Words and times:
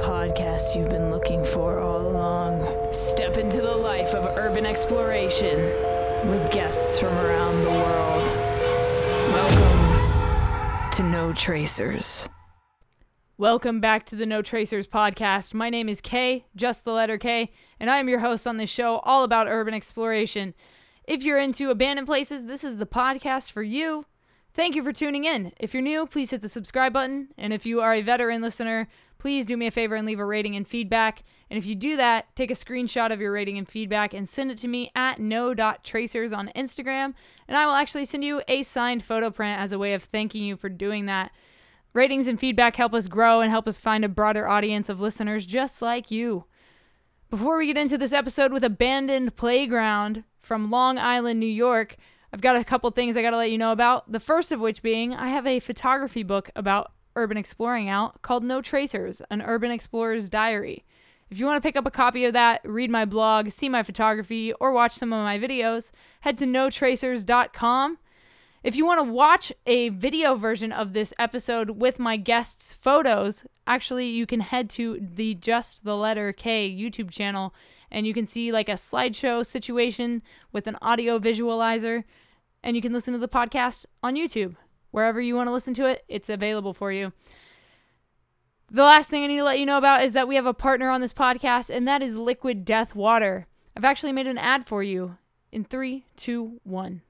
podcast 0.00 0.74
you've 0.74 0.88
been 0.88 1.10
looking 1.10 1.44
for 1.44 1.78
all 1.78 2.00
along. 2.00 2.92
Step 2.92 3.36
into 3.36 3.60
the 3.60 3.76
life 3.76 4.14
of 4.14 4.24
urban 4.38 4.64
exploration 4.64 5.58
with 6.30 6.50
guests 6.50 6.98
from 6.98 7.12
around 7.18 7.62
the 7.62 7.68
world. 7.68 8.26
Welcome 9.34 10.90
to 10.92 11.02
No 11.02 11.34
Tracers. 11.34 12.28
Welcome 13.36 13.80
back 13.80 14.06
to 14.06 14.16
the 14.16 14.24
No 14.24 14.40
Tracers 14.40 14.86
podcast. 14.86 15.52
My 15.52 15.68
name 15.68 15.88
is 15.88 16.00
Kay, 16.00 16.46
just 16.56 16.84
the 16.84 16.92
letter 16.92 17.18
K, 17.18 17.52
and 17.78 17.90
I 17.90 17.98
am 17.98 18.08
your 18.08 18.20
host 18.20 18.46
on 18.46 18.56
this 18.56 18.70
show 18.70 19.00
all 19.00 19.22
about 19.22 19.48
urban 19.48 19.74
exploration. 19.74 20.54
If 21.04 21.22
you're 21.22 21.38
into 21.38 21.70
abandoned 21.70 22.06
places, 22.06 22.46
this 22.46 22.64
is 22.64 22.78
the 22.78 22.86
podcast 22.86 23.50
for 23.50 23.62
you. 23.62 24.06
Thank 24.52 24.74
you 24.74 24.82
for 24.82 24.92
tuning 24.92 25.24
in. 25.26 25.52
If 25.60 25.74
you're 25.74 25.82
new, 25.82 26.06
please 26.06 26.30
hit 26.30 26.40
the 26.40 26.48
subscribe 26.48 26.92
button. 26.92 27.28
And 27.38 27.52
if 27.52 27.64
you 27.64 27.80
are 27.80 27.94
a 27.94 28.02
veteran 28.02 28.42
listener, 28.42 28.88
please 29.20 29.46
do 29.46 29.56
me 29.56 29.66
a 29.66 29.70
favor 29.70 29.94
and 29.94 30.06
leave 30.06 30.18
a 30.18 30.24
rating 30.24 30.56
and 30.56 30.66
feedback. 30.66 31.22
And 31.50 31.58
if 31.58 31.66
you 31.66 31.74
do 31.74 31.96
that, 31.96 32.34
take 32.34 32.50
a 32.50 32.54
screenshot 32.54 33.12
of 33.12 33.20
your 33.20 33.32
rating 33.32 33.58
and 33.58 33.68
feedback 33.68 34.14
and 34.14 34.28
send 34.28 34.50
it 34.50 34.58
to 34.58 34.68
me 34.68 34.90
at 34.94 35.18
no.tracers 35.18 36.32
on 36.32 36.50
Instagram. 36.56 37.14
And 37.46 37.56
I 37.56 37.66
will 37.66 37.74
actually 37.74 38.06
send 38.06 38.24
you 38.24 38.42
a 38.48 38.62
signed 38.62 39.04
photo 39.04 39.30
print 39.30 39.60
as 39.60 39.72
a 39.72 39.78
way 39.78 39.94
of 39.94 40.02
thanking 40.02 40.42
you 40.42 40.56
for 40.56 40.68
doing 40.68 41.06
that. 41.06 41.30
Ratings 41.92 42.28
and 42.28 42.40
feedback 42.40 42.76
help 42.76 42.94
us 42.94 43.08
grow 43.08 43.40
and 43.40 43.50
help 43.50 43.68
us 43.68 43.76
find 43.76 44.04
a 44.04 44.08
broader 44.08 44.48
audience 44.48 44.88
of 44.88 45.00
listeners 45.00 45.44
just 45.44 45.82
like 45.82 46.10
you. 46.10 46.44
Before 47.30 47.58
we 47.58 47.66
get 47.66 47.76
into 47.76 47.98
this 47.98 48.12
episode 48.12 48.52
with 48.52 48.64
Abandoned 48.64 49.36
Playground 49.36 50.24
from 50.40 50.70
Long 50.70 50.98
Island, 50.98 51.38
New 51.38 51.46
York, 51.46 51.96
I've 52.32 52.40
got 52.40 52.56
a 52.56 52.64
couple 52.64 52.90
things 52.90 53.16
I 53.16 53.22
got 53.22 53.30
to 53.30 53.36
let 53.36 53.50
you 53.50 53.58
know 53.58 53.72
about. 53.72 54.10
The 54.10 54.20
first 54.20 54.52
of 54.52 54.60
which 54.60 54.82
being 54.82 55.14
I 55.14 55.28
have 55.28 55.46
a 55.46 55.60
photography 55.60 56.22
book 56.22 56.48
about 56.54 56.92
urban 57.16 57.36
exploring 57.36 57.88
out 57.88 58.22
called 58.22 58.44
No 58.44 58.60
Tracers, 58.60 59.22
an 59.30 59.42
urban 59.42 59.70
explorer's 59.70 60.28
diary. 60.28 60.84
If 61.30 61.38
you 61.38 61.46
want 61.46 61.62
to 61.62 61.66
pick 61.66 61.76
up 61.76 61.86
a 61.86 61.90
copy 61.90 62.24
of 62.24 62.32
that, 62.32 62.60
read 62.64 62.90
my 62.90 63.04
blog, 63.04 63.50
see 63.50 63.68
my 63.68 63.82
photography, 63.82 64.52
or 64.54 64.72
watch 64.72 64.94
some 64.94 65.12
of 65.12 65.22
my 65.22 65.38
videos, 65.38 65.92
head 66.22 66.36
to 66.38 66.44
notracers.com. 66.44 67.98
If 68.62 68.76
you 68.76 68.84
want 68.84 68.98
to 68.98 69.10
watch 69.10 69.52
a 69.64 69.88
video 69.90 70.34
version 70.34 70.72
of 70.72 70.92
this 70.92 71.14
episode 71.18 71.70
with 71.70 71.98
my 71.98 72.16
guests' 72.16 72.72
photos, 72.72 73.44
actually, 73.66 74.08
you 74.08 74.26
can 74.26 74.40
head 74.40 74.68
to 74.70 74.98
the 75.00 75.34
Just 75.34 75.84
the 75.84 75.96
Letter 75.96 76.32
K 76.32 76.68
YouTube 76.68 77.10
channel 77.10 77.54
and 77.90 78.06
you 78.06 78.14
can 78.14 78.26
see 78.26 78.52
like 78.52 78.68
a 78.68 78.72
slideshow 78.72 79.44
situation 79.44 80.22
with 80.52 80.66
an 80.66 80.76
audio 80.80 81.18
visualizer. 81.18 82.04
And 82.62 82.76
you 82.76 82.82
can 82.82 82.92
listen 82.92 83.14
to 83.14 83.18
the 83.18 83.28
podcast 83.28 83.86
on 84.02 84.14
YouTube. 84.14 84.56
Wherever 84.90 85.20
you 85.20 85.36
want 85.36 85.48
to 85.48 85.52
listen 85.52 85.74
to 85.74 85.86
it, 85.86 86.04
it's 86.08 86.28
available 86.28 86.72
for 86.72 86.90
you. 86.90 87.12
The 88.70 88.84
last 88.84 89.10
thing 89.10 89.24
I 89.24 89.26
need 89.26 89.38
to 89.38 89.44
let 89.44 89.58
you 89.58 89.66
know 89.66 89.78
about 89.78 90.04
is 90.04 90.12
that 90.12 90.28
we 90.28 90.36
have 90.36 90.46
a 90.46 90.54
partner 90.54 90.90
on 90.90 91.00
this 91.00 91.12
podcast, 91.12 91.70
and 91.70 91.88
that 91.88 92.02
is 92.02 92.14
Liquid 92.14 92.64
Death 92.64 92.94
Water. 92.94 93.46
I've 93.76 93.84
actually 93.84 94.12
made 94.12 94.26
an 94.26 94.38
ad 94.38 94.66
for 94.66 94.82
you 94.82 95.16
in 95.50 95.64
three, 95.64 96.04
two, 96.16 96.60
one. 96.62 97.02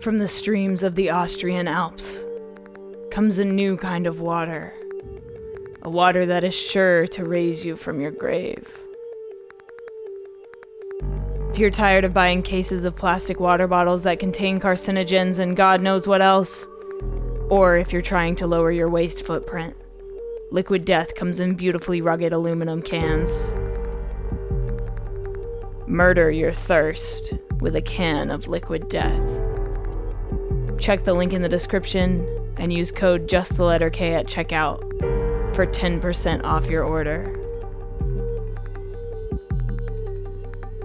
From 0.00 0.18
the 0.18 0.28
streams 0.28 0.82
of 0.82 0.94
the 0.94 1.10
Austrian 1.10 1.68
Alps 1.68 2.24
comes 3.10 3.38
a 3.38 3.44
new 3.44 3.76
kind 3.76 4.06
of 4.06 4.20
water. 4.20 4.72
A 5.82 5.90
water 5.90 6.24
that 6.26 6.44
is 6.44 6.54
sure 6.54 7.06
to 7.08 7.24
raise 7.24 7.64
you 7.64 7.76
from 7.76 8.00
your 8.00 8.12
grave. 8.12 8.68
If 11.52 11.58
you're 11.58 11.68
tired 11.68 12.06
of 12.06 12.14
buying 12.14 12.42
cases 12.42 12.86
of 12.86 12.96
plastic 12.96 13.38
water 13.38 13.66
bottles 13.66 14.04
that 14.04 14.18
contain 14.18 14.58
carcinogens 14.58 15.38
and 15.38 15.54
God 15.54 15.82
knows 15.82 16.08
what 16.08 16.22
else, 16.22 16.66
or 17.50 17.76
if 17.76 17.92
you're 17.92 18.00
trying 18.00 18.36
to 18.36 18.46
lower 18.46 18.72
your 18.72 18.88
waste 18.88 19.26
footprint, 19.26 19.76
Liquid 20.50 20.86
Death 20.86 21.14
comes 21.14 21.40
in 21.40 21.54
beautifully 21.54 22.00
rugged 22.00 22.32
aluminum 22.32 22.80
cans. 22.80 23.54
Murder 25.86 26.30
your 26.30 26.54
thirst 26.54 27.34
with 27.60 27.76
a 27.76 27.82
can 27.82 28.30
of 28.30 28.48
Liquid 28.48 28.88
Death. 28.88 29.22
Check 30.78 31.04
the 31.04 31.12
link 31.12 31.34
in 31.34 31.42
the 31.42 31.50
description 31.50 32.26
and 32.56 32.72
use 32.72 32.90
code 32.90 33.28
just 33.28 33.58
the 33.58 33.64
letter 33.64 33.90
K 33.90 34.14
at 34.14 34.26
checkout 34.26 34.80
for 35.54 35.66
10% 35.66 36.44
off 36.44 36.70
your 36.70 36.82
order. 36.82 37.41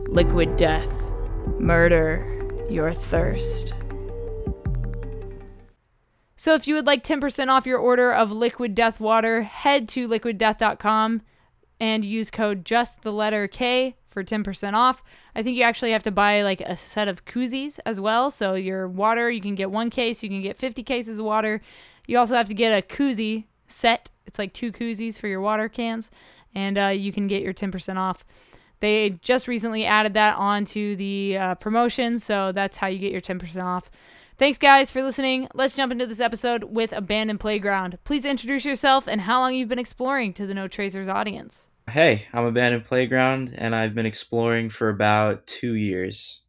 Liquid 0.09 0.55
Death. 0.55 1.11
Murder 1.59 2.65
your 2.69 2.93
thirst. 2.93 3.73
So 6.35 6.53
if 6.53 6.67
you 6.67 6.75
would 6.75 6.85
like 6.85 7.03
10% 7.03 7.49
off 7.49 7.65
your 7.65 7.77
order 7.77 8.13
of 8.13 8.31
Liquid 8.31 8.73
Death 8.73 8.99
water, 8.99 9.43
head 9.43 9.89
to 9.89 10.07
liquiddeath.com 10.07 11.21
and 11.79 12.05
use 12.05 12.31
code 12.31 12.63
just 12.63 13.01
the 13.01 13.11
letter 13.11 13.47
K 13.47 13.95
for 14.07 14.23
10% 14.23 14.73
off. 14.73 15.03
I 15.35 15.43
think 15.43 15.57
you 15.57 15.63
actually 15.63 15.91
have 15.91 16.03
to 16.03 16.11
buy 16.11 16.41
like 16.41 16.61
a 16.61 16.77
set 16.77 17.07
of 17.07 17.25
koozies 17.25 17.79
as 17.85 17.99
well. 17.99 18.31
So 18.31 18.55
your 18.55 18.87
water, 18.87 19.29
you 19.29 19.41
can 19.41 19.55
get 19.55 19.71
one 19.71 19.89
case, 19.89 20.23
you 20.23 20.29
can 20.29 20.41
get 20.41 20.57
50 20.57 20.83
cases 20.83 21.19
of 21.19 21.25
water. 21.25 21.61
You 22.05 22.17
also 22.17 22.35
have 22.35 22.47
to 22.47 22.53
get 22.53 22.71
a 22.71 22.81
koozie 22.81 23.43
set. 23.67 24.09
It's 24.25 24.39
like 24.39 24.53
two 24.53 24.71
koozies 24.71 25.19
for 25.19 25.27
your 25.27 25.41
water 25.41 25.67
cans, 25.67 26.11
and 26.55 26.77
uh, 26.77 26.87
you 26.87 27.11
can 27.11 27.27
get 27.27 27.43
your 27.43 27.53
10% 27.53 27.97
off. 27.97 28.23
They 28.79 29.17
just 29.21 29.47
recently 29.47 29.85
added 29.85 30.13
that 30.13 30.37
onto 30.37 30.95
the 30.95 31.37
uh, 31.37 31.55
promotion, 31.55 32.19
so 32.19 32.51
that's 32.51 32.77
how 32.77 32.87
you 32.87 32.99
get 32.99 33.11
your 33.11 33.21
10% 33.21 33.63
off. 33.63 33.89
Thanks, 34.37 34.59
guys, 34.59 34.91
for 34.91 35.01
listening. 35.01 35.47
Let's 35.55 35.75
jump 35.75 35.91
into 35.91 36.05
this 36.05 36.19
episode 36.19 36.65
with 36.65 36.91
Abandoned 36.91 37.39
Playground. 37.39 37.97
Please 38.03 38.23
introduce 38.23 38.65
yourself 38.65 39.07
and 39.07 39.21
how 39.21 39.39
long 39.39 39.55
you've 39.55 39.69
been 39.69 39.79
exploring 39.79 40.31
to 40.33 40.45
the 40.45 40.53
No 40.53 40.67
Tracers 40.67 41.07
audience. 41.07 41.69
Hey, 41.89 42.27
I'm 42.33 42.45
Abandoned 42.45 42.85
Playground, 42.85 43.55
and 43.57 43.73
I've 43.73 43.95
been 43.95 44.05
exploring 44.05 44.69
for 44.69 44.89
about 44.89 45.47
two 45.47 45.73
years. 45.73 46.41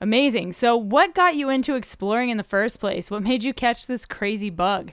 Amazing. 0.00 0.52
So, 0.52 0.76
what 0.76 1.14
got 1.14 1.34
you 1.34 1.50
into 1.50 1.74
exploring 1.74 2.30
in 2.30 2.36
the 2.36 2.42
first 2.42 2.80
place? 2.80 3.10
What 3.10 3.22
made 3.22 3.44
you 3.44 3.52
catch 3.52 3.86
this 3.86 4.06
crazy 4.06 4.50
bug? 4.50 4.92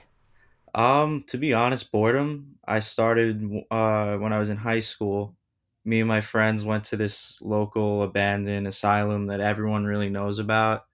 Um, 0.74 1.22
to 1.28 1.38
be 1.38 1.52
honest, 1.52 1.92
boredom. 1.92 2.56
I 2.66 2.78
started 2.78 3.42
uh, 3.70 4.16
when 4.16 4.32
I 4.32 4.38
was 4.38 4.50
in 4.50 4.56
high 4.56 4.80
school. 4.80 5.36
Me 5.84 6.00
and 6.00 6.08
my 6.08 6.20
friends 6.20 6.64
went 6.64 6.84
to 6.84 6.96
this 6.96 7.38
local 7.42 8.02
abandoned 8.02 8.66
asylum 8.66 9.26
that 9.26 9.40
everyone 9.40 9.84
really 9.84 10.08
knows 10.08 10.38
about, 10.38 10.84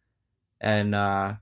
and 0.61 0.95
uh, 0.95 1.35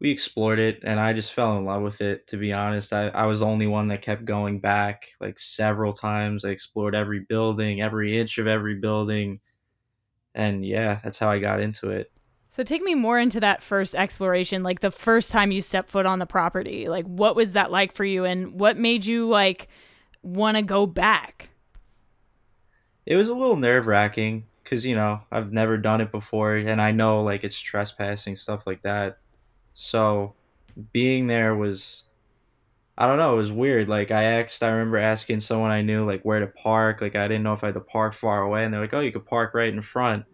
we 0.00 0.10
explored 0.10 0.58
it. 0.58 0.80
And 0.84 1.00
I 1.00 1.12
just 1.12 1.32
fell 1.32 1.56
in 1.58 1.64
love 1.64 1.82
with 1.82 2.00
it. 2.00 2.26
To 2.28 2.36
be 2.36 2.52
honest, 2.52 2.92
I, 2.92 3.08
I 3.08 3.26
was 3.26 3.40
the 3.40 3.46
only 3.46 3.66
one 3.66 3.88
that 3.88 4.02
kept 4.02 4.24
going 4.24 4.60
back 4.60 5.08
like 5.20 5.38
several 5.38 5.92
times. 5.92 6.44
I 6.44 6.50
explored 6.50 6.94
every 6.94 7.20
building, 7.20 7.80
every 7.80 8.18
inch 8.18 8.38
of 8.38 8.46
every 8.46 8.76
building, 8.76 9.40
and 10.34 10.64
yeah, 10.64 11.00
that's 11.02 11.18
how 11.18 11.30
I 11.30 11.38
got 11.38 11.60
into 11.60 11.90
it. 11.90 12.12
So 12.48 12.62
take 12.62 12.82
me 12.82 12.94
more 12.94 13.18
into 13.18 13.40
that 13.40 13.62
first 13.62 13.94
exploration, 13.94 14.62
like 14.62 14.80
the 14.80 14.90
first 14.90 15.30
time 15.30 15.52
you 15.52 15.60
stepped 15.60 15.90
foot 15.90 16.06
on 16.06 16.20
the 16.20 16.26
property. 16.26 16.88
Like 16.88 17.04
what 17.04 17.36
was 17.36 17.52
that 17.52 17.70
like 17.70 17.92
for 17.92 18.04
you 18.04 18.24
and 18.24 18.58
what 18.58 18.78
made 18.78 19.04
you 19.04 19.28
like 19.28 19.68
want 20.22 20.56
to 20.56 20.62
go 20.62 20.86
back? 20.86 21.50
It 23.06 23.16
was 23.16 23.28
a 23.28 23.34
little 23.34 23.56
nerve-wracking 23.56 24.46
cuz 24.64 24.84
you 24.84 24.96
know, 24.96 25.20
I've 25.30 25.52
never 25.52 25.76
done 25.78 26.00
it 26.00 26.10
before 26.10 26.56
and 26.56 26.82
I 26.82 26.90
know 26.92 27.22
like 27.22 27.44
it's 27.44 27.58
trespassing 27.60 28.36
stuff 28.36 28.66
like 28.66 28.82
that. 28.82 29.18
So 29.74 30.34
being 30.92 31.26
there 31.28 31.54
was 31.54 32.02
I 32.98 33.06
don't 33.06 33.18
know, 33.18 33.34
it 33.34 33.36
was 33.36 33.52
weird. 33.52 33.88
Like 33.88 34.10
I 34.10 34.22
asked 34.24 34.62
I 34.62 34.68
remember 34.70 34.98
asking 34.98 35.40
someone 35.40 35.70
I 35.70 35.82
knew 35.82 36.04
like 36.06 36.22
where 36.22 36.40
to 36.40 36.46
park. 36.46 37.00
Like 37.00 37.14
I 37.16 37.28
didn't 37.28 37.44
know 37.44 37.52
if 37.52 37.62
I 37.62 37.68
had 37.68 37.74
to 37.74 37.80
park 37.80 38.14
far 38.14 38.42
away 38.42 38.64
and 38.64 38.72
they're 38.72 38.80
like, 38.80 38.94
"Oh, 38.94 39.00
you 39.00 39.12
could 39.12 39.26
park 39.26 39.54
right 39.54 39.72
in 39.72 39.82
front." 39.82 40.24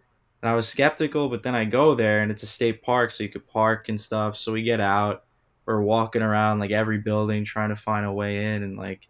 And 0.41 0.49
I 0.49 0.55
was 0.55 0.67
skeptical, 0.67 1.29
but 1.29 1.43
then 1.43 1.55
I 1.55 1.65
go 1.65 1.95
there 1.95 2.21
and 2.21 2.31
it's 2.31 2.43
a 2.43 2.47
state 2.47 2.81
park, 2.83 3.11
so 3.11 3.23
you 3.23 3.29
could 3.29 3.47
park 3.47 3.89
and 3.89 3.99
stuff. 3.99 4.35
So 4.37 4.51
we 4.53 4.63
get 4.63 4.79
out, 4.81 5.23
we're 5.65 5.81
walking 5.81 6.21
around 6.21 6.59
like 6.59 6.71
every 6.71 6.97
building 6.99 7.45
trying 7.45 7.69
to 7.69 7.75
find 7.77 8.05
a 8.05 8.11
way 8.11 8.53
in. 8.55 8.63
And 8.63 8.77
like 8.77 9.07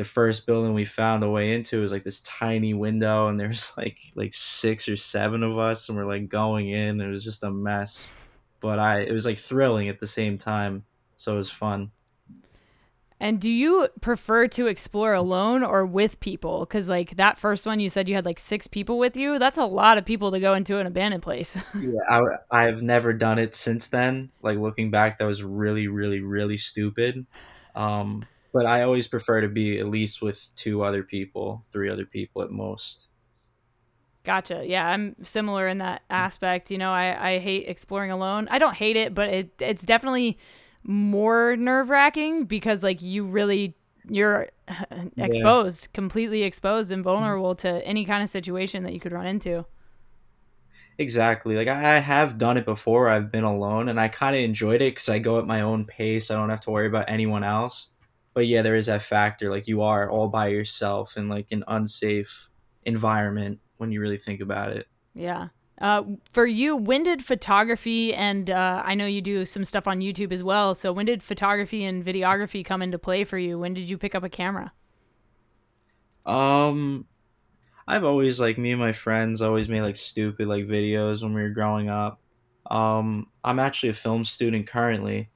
the 0.00 0.04
first 0.04 0.46
building 0.46 0.72
we 0.72 0.86
found 0.86 1.22
a 1.22 1.28
way 1.28 1.52
into 1.52 1.82
was 1.82 1.92
like 1.92 2.04
this 2.04 2.22
tiny 2.22 2.72
window, 2.72 3.28
and 3.28 3.38
there's 3.38 3.74
like 3.76 3.98
like 4.14 4.32
six 4.32 4.88
or 4.88 4.96
seven 4.96 5.42
of 5.42 5.58
us, 5.58 5.88
and 5.88 5.98
we're 5.98 6.06
like 6.06 6.26
going 6.30 6.70
in. 6.70 7.02
It 7.02 7.10
was 7.10 7.22
just 7.22 7.44
a 7.44 7.50
mess, 7.50 8.06
but 8.60 8.78
I 8.78 9.00
it 9.00 9.12
was 9.12 9.26
like 9.26 9.36
thrilling 9.36 9.90
at 9.90 10.00
the 10.00 10.06
same 10.06 10.38
time, 10.38 10.84
so 11.16 11.34
it 11.34 11.36
was 11.36 11.50
fun. 11.50 11.90
And 13.22 13.38
do 13.38 13.50
you 13.50 13.88
prefer 14.00 14.48
to 14.48 14.68
explore 14.68 15.12
alone 15.12 15.62
or 15.62 15.84
with 15.84 16.18
people? 16.20 16.60
Because, 16.60 16.88
like, 16.88 17.16
that 17.16 17.36
first 17.36 17.66
one, 17.66 17.78
you 17.78 17.90
said 17.90 18.08
you 18.08 18.14
had 18.14 18.24
like 18.24 18.38
six 18.38 18.66
people 18.66 18.98
with 18.98 19.14
you. 19.14 19.38
That's 19.38 19.58
a 19.58 19.66
lot 19.66 19.98
of 19.98 20.06
people 20.06 20.30
to 20.30 20.40
go 20.40 20.54
into 20.54 20.78
an 20.78 20.86
abandoned 20.86 21.22
place. 21.22 21.54
yeah, 21.78 22.00
I, 22.08 22.20
I've 22.50 22.80
never 22.80 23.12
done 23.12 23.38
it 23.38 23.54
since 23.54 23.88
then. 23.88 24.30
Like, 24.40 24.56
looking 24.56 24.90
back, 24.90 25.18
that 25.18 25.26
was 25.26 25.42
really, 25.42 25.86
really, 25.86 26.20
really 26.20 26.56
stupid. 26.56 27.26
Um, 27.74 28.24
but 28.52 28.66
I 28.66 28.82
always 28.82 29.08
prefer 29.08 29.40
to 29.40 29.48
be 29.48 29.78
at 29.78 29.86
least 29.86 30.22
with 30.22 30.48
two 30.56 30.82
other 30.82 31.02
people, 31.02 31.64
three 31.72 31.90
other 31.90 32.04
people 32.04 32.42
at 32.42 32.50
most. 32.50 33.08
Gotcha. 34.24 34.64
Yeah, 34.66 34.86
I'm 34.86 35.16
similar 35.22 35.66
in 35.66 35.78
that 35.78 36.02
mm. 36.02 36.14
aspect. 36.14 36.70
You 36.70 36.78
know, 36.78 36.92
I, 36.92 37.34
I 37.34 37.38
hate 37.38 37.68
exploring 37.68 38.10
alone. 38.10 38.48
I 38.50 38.58
don't 38.58 38.74
hate 38.74 38.96
it, 38.96 39.14
but 39.14 39.28
it 39.28 39.50
it's 39.60 39.84
definitely 39.84 40.38
more 40.82 41.56
nerve 41.56 41.90
wracking 41.90 42.44
because 42.44 42.82
like 42.82 43.02
you 43.02 43.24
really 43.24 43.76
you're 44.08 44.48
exposed, 45.16 45.84
yeah. 45.84 45.94
completely 45.94 46.42
exposed 46.42 46.90
and 46.90 47.02
mm. 47.02 47.04
vulnerable 47.04 47.54
to 47.56 47.86
any 47.86 48.04
kind 48.04 48.22
of 48.22 48.28
situation 48.28 48.82
that 48.84 48.92
you 48.92 49.00
could 49.00 49.12
run 49.12 49.26
into. 49.26 49.64
Exactly. 50.98 51.56
Like 51.56 51.68
I 51.68 51.98
have 51.98 52.36
done 52.36 52.58
it 52.58 52.66
before. 52.66 53.08
I've 53.08 53.32
been 53.32 53.44
alone 53.44 53.88
and 53.88 53.98
I 53.98 54.08
kind 54.08 54.36
of 54.36 54.42
enjoyed 54.42 54.82
it 54.82 54.94
because 54.94 55.08
I 55.08 55.18
go 55.18 55.38
at 55.38 55.46
my 55.46 55.62
own 55.62 55.86
pace. 55.86 56.30
I 56.30 56.34
don't 56.34 56.50
have 56.50 56.60
to 56.62 56.70
worry 56.70 56.86
about 56.86 57.06
anyone 57.08 57.42
else. 57.42 57.88
But 58.34 58.46
yeah, 58.46 58.62
there 58.62 58.76
is 58.76 58.86
that 58.86 59.02
factor. 59.02 59.50
Like 59.50 59.66
you 59.66 59.82
are 59.82 60.10
all 60.10 60.28
by 60.28 60.48
yourself 60.48 61.16
in 61.16 61.28
like 61.28 61.48
an 61.50 61.64
unsafe 61.66 62.48
environment 62.84 63.58
when 63.78 63.92
you 63.92 64.00
really 64.00 64.16
think 64.16 64.40
about 64.40 64.72
it. 64.72 64.86
Yeah. 65.14 65.48
Uh, 65.80 66.02
for 66.30 66.46
you, 66.46 66.76
when 66.76 67.02
did 67.02 67.24
photography 67.24 68.14
and 68.14 68.50
uh, 68.50 68.82
I 68.84 68.94
know 68.94 69.06
you 69.06 69.22
do 69.22 69.46
some 69.46 69.64
stuff 69.64 69.88
on 69.88 70.00
YouTube 70.00 70.30
as 70.30 70.42
well. 70.42 70.74
So 70.74 70.92
when 70.92 71.06
did 71.06 71.22
photography 71.22 71.84
and 71.84 72.04
videography 72.04 72.64
come 72.64 72.82
into 72.82 72.98
play 72.98 73.24
for 73.24 73.38
you? 73.38 73.58
When 73.58 73.72
did 73.72 73.88
you 73.88 73.96
pick 73.96 74.14
up 74.14 74.22
a 74.22 74.28
camera? 74.28 74.72
Um, 76.26 77.06
I've 77.88 78.04
always 78.04 78.38
like 78.38 78.58
me 78.58 78.72
and 78.72 78.80
my 78.80 78.92
friends 78.92 79.40
always 79.40 79.68
made 79.68 79.80
like 79.80 79.96
stupid 79.96 80.46
like 80.46 80.66
videos 80.66 81.22
when 81.22 81.32
we 81.32 81.42
were 81.42 81.48
growing 81.48 81.88
up. 81.88 82.20
Um, 82.70 83.28
I'm 83.42 83.58
actually 83.58 83.88
a 83.88 83.94
film 83.94 84.24
student 84.24 84.66
currently, 84.66 85.30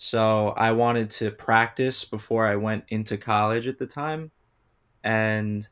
so 0.00 0.50
I 0.50 0.70
wanted 0.70 1.10
to 1.10 1.32
practice 1.32 2.04
before 2.04 2.46
I 2.46 2.54
went 2.54 2.84
into 2.86 3.16
college 3.18 3.66
at 3.66 3.78
the 3.78 3.86
time, 3.86 4.30
and 5.02 5.68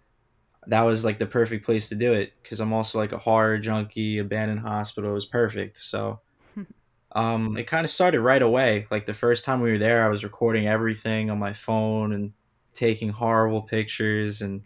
that 0.67 0.83
was 0.83 1.05
like 1.05 1.19
the 1.19 1.27
perfect 1.27 1.65
place 1.65 1.89
to 1.91 1.95
do 1.95 2.13
it 2.13 2.33
because 2.43 2.59
I'm 2.59 2.73
also 2.73 2.99
like 2.99 3.13
a 3.13 3.19
horror 3.19 3.57
junkie. 3.57 4.19
Abandoned 4.19 4.59
hospital 4.61 5.13
was 5.13 5.27
perfect, 5.27 5.79
so. 5.79 6.21
Um, 7.13 7.57
it 7.57 7.67
kind 7.67 7.83
of 7.83 7.89
started 7.91 8.21
right 8.21 8.43
away. 8.43 8.87
Like 8.91 9.07
the 9.07 9.15
first 9.15 9.47
time 9.47 9.63
we 9.63 9.73
were 9.73 9.79
there, 9.79 10.05
I 10.05 10.09
was 10.11 10.23
recording 10.23 10.67
everything 10.67 11.31
on 11.31 11.39
my 11.39 11.55
phone 11.55 12.13
and 12.13 12.31
taking 12.75 13.09
horrible 13.09 13.63
pictures 13.63 14.43
and 14.43 14.61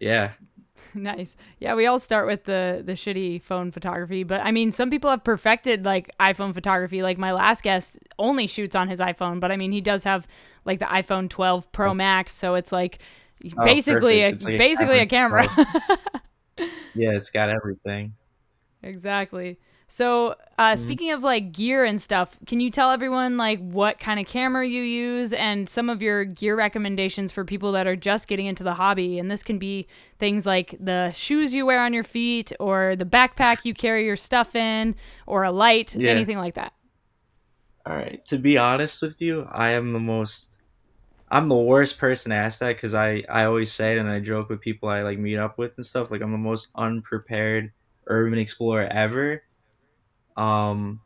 yeah, 0.00 0.32
nice. 0.94 1.36
Yeah, 1.58 1.74
we 1.74 1.86
all 1.86 1.98
start 1.98 2.26
with 2.26 2.44
the 2.44 2.82
the 2.84 2.92
shitty 2.92 3.42
phone 3.42 3.70
photography, 3.70 4.22
but 4.24 4.40
I 4.42 4.50
mean, 4.50 4.72
some 4.72 4.90
people 4.90 5.10
have 5.10 5.24
perfected 5.24 5.84
like 5.84 6.10
iPhone 6.18 6.54
photography. 6.54 7.02
Like 7.02 7.18
my 7.18 7.32
last 7.32 7.62
guest 7.62 7.98
only 8.18 8.46
shoots 8.46 8.74
on 8.74 8.88
his 8.88 9.00
iPhone, 9.00 9.40
but 9.40 9.52
I 9.52 9.56
mean, 9.56 9.72
he 9.72 9.80
does 9.80 10.04
have 10.04 10.26
like 10.64 10.78
the 10.78 10.86
iPhone 10.86 11.28
12 11.28 11.70
Pro 11.72 11.90
oh. 11.90 11.94
Max, 11.94 12.32
so 12.32 12.54
it's 12.54 12.72
like 12.72 12.98
oh, 13.56 13.64
basically 13.64 14.22
a, 14.22 14.30
like 14.30 14.58
basically 14.58 14.98
a 14.98 15.06
camera. 15.06 15.48
yeah, 16.94 17.10
it's 17.12 17.30
got 17.30 17.50
everything. 17.50 18.14
Exactly. 18.82 19.58
So, 19.88 20.34
uh, 20.58 20.72
mm-hmm. 20.72 20.82
speaking 20.82 21.10
of 21.12 21.22
like 21.22 21.52
gear 21.52 21.84
and 21.84 22.02
stuff, 22.02 22.38
can 22.46 22.58
you 22.58 22.70
tell 22.70 22.90
everyone 22.90 23.36
like 23.36 23.60
what 23.60 24.00
kind 24.00 24.18
of 24.18 24.26
camera 24.26 24.66
you 24.66 24.82
use 24.82 25.32
and 25.32 25.68
some 25.68 25.88
of 25.88 26.02
your 26.02 26.24
gear 26.24 26.56
recommendations 26.56 27.30
for 27.30 27.44
people 27.44 27.70
that 27.72 27.86
are 27.86 27.94
just 27.94 28.26
getting 28.26 28.46
into 28.46 28.64
the 28.64 28.74
hobby? 28.74 29.18
And 29.18 29.30
this 29.30 29.44
can 29.44 29.58
be 29.58 29.86
things 30.18 30.44
like 30.44 30.74
the 30.80 31.12
shoes 31.12 31.54
you 31.54 31.64
wear 31.64 31.80
on 31.80 31.92
your 31.92 32.02
feet, 32.02 32.52
or 32.58 32.96
the 32.96 33.04
backpack 33.04 33.64
you 33.64 33.74
carry 33.74 34.04
your 34.04 34.16
stuff 34.16 34.56
in, 34.56 34.96
or 35.24 35.44
a 35.44 35.52
light, 35.52 35.94
yeah. 35.94 36.10
anything 36.10 36.38
like 36.38 36.54
that. 36.54 36.72
All 37.86 37.94
right. 37.94 38.26
To 38.26 38.38
be 38.38 38.58
honest 38.58 39.00
with 39.02 39.22
you, 39.22 39.46
I 39.52 39.70
am 39.70 39.92
the 39.92 40.00
most. 40.00 40.58
I'm 41.30 41.48
the 41.48 41.56
worst 41.56 41.98
person 41.98 42.30
to 42.30 42.36
ask 42.36 42.58
that 42.58 42.76
because 42.76 42.94
I 42.94 43.22
I 43.28 43.44
always 43.44 43.70
say 43.70 43.96
it 43.96 43.98
and 43.98 44.08
I 44.08 44.18
joke 44.18 44.48
with 44.48 44.60
people 44.60 44.88
I 44.88 45.02
like 45.02 45.18
meet 45.18 45.38
up 45.38 45.58
with 45.58 45.76
and 45.76 45.86
stuff. 45.86 46.10
Like 46.10 46.22
I'm 46.22 46.32
the 46.32 46.38
most 46.38 46.68
unprepared 46.74 47.70
urban 48.08 48.38
explorer 48.38 48.88
ever 48.90 49.42
um, 50.36 51.00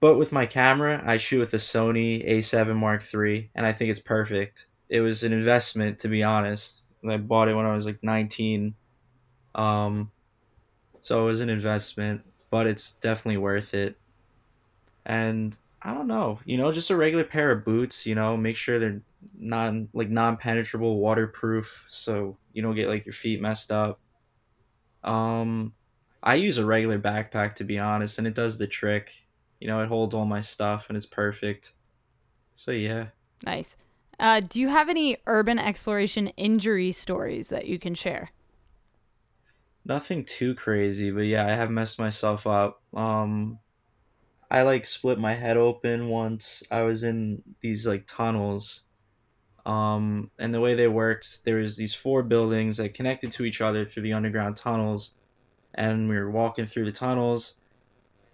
but 0.00 0.18
with 0.18 0.32
my 0.32 0.46
camera, 0.46 1.02
I 1.06 1.16
shoot 1.16 1.38
with 1.40 1.54
a 1.54 1.58
Sony 1.58 2.28
A7 2.28 2.74
Mark 2.76 3.04
III, 3.14 3.50
and 3.54 3.64
I 3.64 3.72
think 3.72 3.90
it's 3.90 4.00
perfect. 4.00 4.66
It 4.88 5.00
was 5.00 5.22
an 5.22 5.32
investment, 5.32 6.00
to 6.00 6.08
be 6.08 6.22
honest. 6.22 6.94
I 7.08 7.16
bought 7.18 7.48
it 7.48 7.54
when 7.54 7.66
I 7.66 7.74
was 7.74 7.86
like 7.86 8.02
19. 8.02 8.74
Um, 9.54 10.10
so 11.00 11.22
it 11.22 11.26
was 11.26 11.40
an 11.40 11.50
investment, 11.50 12.22
but 12.50 12.66
it's 12.66 12.92
definitely 12.92 13.38
worth 13.38 13.74
it. 13.74 13.96
And 15.06 15.56
I 15.80 15.94
don't 15.94 16.06
know, 16.06 16.38
you 16.44 16.58
know, 16.58 16.70
just 16.70 16.90
a 16.90 16.96
regular 16.96 17.24
pair 17.24 17.50
of 17.50 17.64
boots, 17.64 18.06
you 18.06 18.14
know, 18.14 18.36
make 18.36 18.56
sure 18.56 18.78
they're 18.78 19.02
non 19.38 19.88
like 19.92 20.10
non-penetrable, 20.10 20.98
waterproof, 20.98 21.84
so 21.88 22.36
you 22.52 22.62
don't 22.62 22.74
get 22.74 22.88
like 22.88 23.06
your 23.06 23.12
feet 23.12 23.40
messed 23.40 23.72
up. 23.72 23.98
Um, 25.02 25.72
I 26.22 26.36
use 26.36 26.58
a 26.58 26.64
regular 26.64 26.98
backpack 26.98 27.54
to 27.56 27.64
be 27.64 27.78
honest, 27.78 28.18
and 28.18 28.26
it 28.26 28.34
does 28.34 28.58
the 28.58 28.66
trick. 28.66 29.12
You 29.60 29.68
know, 29.68 29.80
it 29.80 29.88
holds 29.88 30.14
all 30.14 30.24
my 30.24 30.40
stuff 30.40 30.86
and 30.88 30.96
it's 30.96 31.06
perfect. 31.06 31.72
So 32.54 32.70
yeah. 32.70 33.06
Nice. 33.44 33.76
Uh, 34.18 34.40
do 34.40 34.60
you 34.60 34.68
have 34.68 34.88
any 34.88 35.16
urban 35.26 35.58
exploration 35.58 36.28
injury 36.36 36.92
stories 36.92 37.48
that 37.48 37.66
you 37.66 37.78
can 37.78 37.94
share? 37.94 38.30
Nothing 39.84 40.24
too 40.24 40.54
crazy, 40.54 41.10
but 41.10 41.22
yeah, 41.22 41.46
I 41.46 41.50
have 41.50 41.70
messed 41.70 41.98
myself 41.98 42.46
up. 42.46 42.82
Um, 42.94 43.58
I 44.50 44.62
like 44.62 44.86
split 44.86 45.18
my 45.18 45.34
head 45.34 45.56
open 45.56 46.08
once. 46.08 46.62
I 46.70 46.82
was 46.82 47.02
in 47.02 47.42
these 47.60 47.86
like 47.86 48.04
tunnels. 48.06 48.82
Um, 49.64 50.30
and 50.38 50.52
the 50.52 50.60
way 50.60 50.74
they 50.74 50.88
worked, 50.88 51.44
there 51.44 51.56
was 51.56 51.76
these 51.76 51.94
four 51.94 52.22
buildings 52.22 52.76
that 52.76 52.94
connected 52.94 53.32
to 53.32 53.44
each 53.44 53.60
other 53.60 53.84
through 53.84 54.02
the 54.04 54.12
underground 54.12 54.56
tunnels 54.56 55.12
and 55.74 56.08
we 56.08 56.16
were 56.16 56.30
walking 56.30 56.66
through 56.66 56.84
the 56.84 56.92
tunnels. 56.92 57.54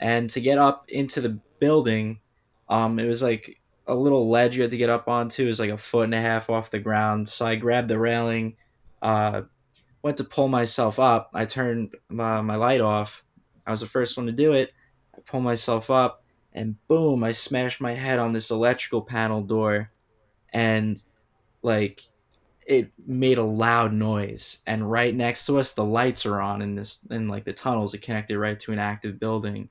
And 0.00 0.30
to 0.30 0.40
get 0.40 0.58
up 0.58 0.84
into 0.88 1.20
the 1.20 1.38
building, 1.58 2.20
um, 2.68 2.98
it 2.98 3.06
was 3.06 3.22
like 3.22 3.60
a 3.86 3.94
little 3.94 4.28
ledge 4.28 4.54
you 4.54 4.62
had 4.62 4.70
to 4.70 4.76
get 4.76 4.90
up 4.90 5.08
onto. 5.08 5.44
It 5.44 5.48
was 5.48 5.60
like 5.60 5.70
a 5.70 5.78
foot 5.78 6.04
and 6.04 6.14
a 6.14 6.20
half 6.20 6.50
off 6.50 6.70
the 6.70 6.78
ground. 6.78 7.28
So 7.28 7.46
I 7.46 7.56
grabbed 7.56 7.88
the 7.88 7.98
railing, 7.98 8.56
uh, 9.02 9.42
went 10.02 10.18
to 10.18 10.24
pull 10.24 10.48
myself 10.48 10.98
up. 10.98 11.30
I 11.34 11.46
turned 11.46 11.94
my, 12.08 12.40
my 12.40 12.56
light 12.56 12.80
off. 12.80 13.24
I 13.66 13.70
was 13.70 13.80
the 13.80 13.86
first 13.86 14.16
one 14.16 14.26
to 14.26 14.32
do 14.32 14.52
it. 14.52 14.72
I 15.16 15.20
pull 15.20 15.40
myself 15.40 15.90
up, 15.90 16.24
and 16.52 16.76
boom, 16.86 17.24
I 17.24 17.32
smashed 17.32 17.80
my 17.80 17.92
head 17.92 18.18
on 18.18 18.32
this 18.32 18.50
electrical 18.50 19.02
panel 19.02 19.42
door. 19.42 19.90
And 20.52 21.02
like 21.62 22.02
it 22.68 22.92
made 23.06 23.38
a 23.38 23.42
loud 23.44 23.94
noise 23.94 24.58
and 24.66 24.90
right 24.90 25.14
next 25.16 25.46
to 25.46 25.58
us 25.58 25.72
the 25.72 25.84
lights 25.84 26.26
are 26.26 26.40
on 26.42 26.60
in 26.62 26.74
this 26.74 27.00
in 27.10 27.26
like 27.26 27.46
the 27.46 27.52
tunnels. 27.52 27.94
It 27.94 28.02
connected 28.02 28.38
right 28.38 28.60
to 28.60 28.72
an 28.72 28.78
active 28.78 29.18
building. 29.18 29.70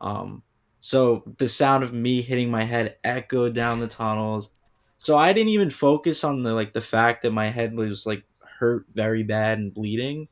Um 0.00 0.42
so 0.80 1.24
the 1.38 1.48
sound 1.48 1.84
of 1.84 1.92
me 1.94 2.22
hitting 2.22 2.50
my 2.50 2.64
head 2.64 2.98
echoed 3.04 3.54
down 3.54 3.80
the 3.80 3.88
tunnels. 3.88 4.50
So 4.98 5.16
i 5.16 5.32
didn't 5.32 5.50
even 5.50 5.70
focus 5.70 6.24
on 6.24 6.42
the 6.42 6.54
like 6.54 6.74
the 6.74 6.82
fact 6.82 7.22
that 7.22 7.32
my 7.32 7.50
head 7.50 7.74
was 7.74 8.06
like 8.06 8.24
hurt 8.60 8.86
very 8.94 9.22
bad 9.22 9.58
and 9.58 9.74
bleeding. 9.74 10.28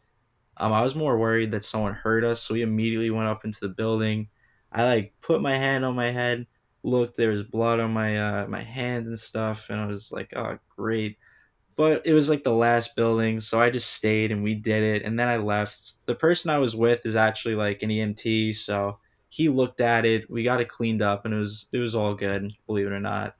Um 0.58 0.72
i 0.72 0.82
was 0.82 0.94
more 0.94 1.18
worried 1.18 1.52
that 1.52 1.64
someone 1.64 1.94
hurt 1.94 2.24
us 2.24 2.42
so 2.42 2.54
we 2.54 2.62
immediately 2.62 3.10
went 3.10 3.28
up 3.28 3.44
into 3.46 3.60
the 3.62 3.70
building. 3.70 4.28
I 4.72 4.84
like 4.84 5.14
put 5.22 5.42
my 5.42 5.56
hand 5.56 5.84
on 5.84 5.94
my 5.96 6.10
head 6.12 6.46
looked 6.84 7.16
there 7.16 7.30
was 7.30 7.42
blood 7.42 7.80
on 7.80 7.92
my 7.92 8.18
uh 8.18 8.46
my 8.46 8.62
hands 8.62 9.08
and 9.08 9.18
stuff 9.18 9.70
and 9.70 9.80
i 9.80 9.86
was 9.86 10.12
like 10.12 10.30
oh 10.36 10.58
great 10.76 11.16
but 11.76 12.02
it 12.04 12.12
was 12.12 12.30
like 12.30 12.44
the 12.44 12.52
last 12.52 12.96
building 12.96 13.38
so 13.38 13.60
i 13.60 13.70
just 13.70 13.92
stayed 13.92 14.30
and 14.30 14.42
we 14.42 14.54
did 14.54 14.82
it 14.82 15.02
and 15.02 15.18
then 15.18 15.28
i 15.28 15.36
left. 15.36 16.06
The 16.06 16.14
person 16.14 16.50
i 16.50 16.58
was 16.58 16.74
with 16.76 17.04
is 17.06 17.16
actually 17.16 17.54
like 17.54 17.82
an 17.82 17.90
emt 17.90 18.54
so 18.54 18.98
he 19.28 19.48
looked 19.48 19.80
at 19.80 20.04
it 20.04 20.30
we 20.30 20.42
got 20.42 20.60
it 20.60 20.68
cleaned 20.68 21.02
up 21.02 21.24
and 21.24 21.34
it 21.34 21.38
was 21.38 21.66
it 21.72 21.78
was 21.78 21.94
all 21.94 22.14
good 22.14 22.52
believe 22.66 22.86
it 22.86 22.92
or 22.92 23.00
not. 23.00 23.34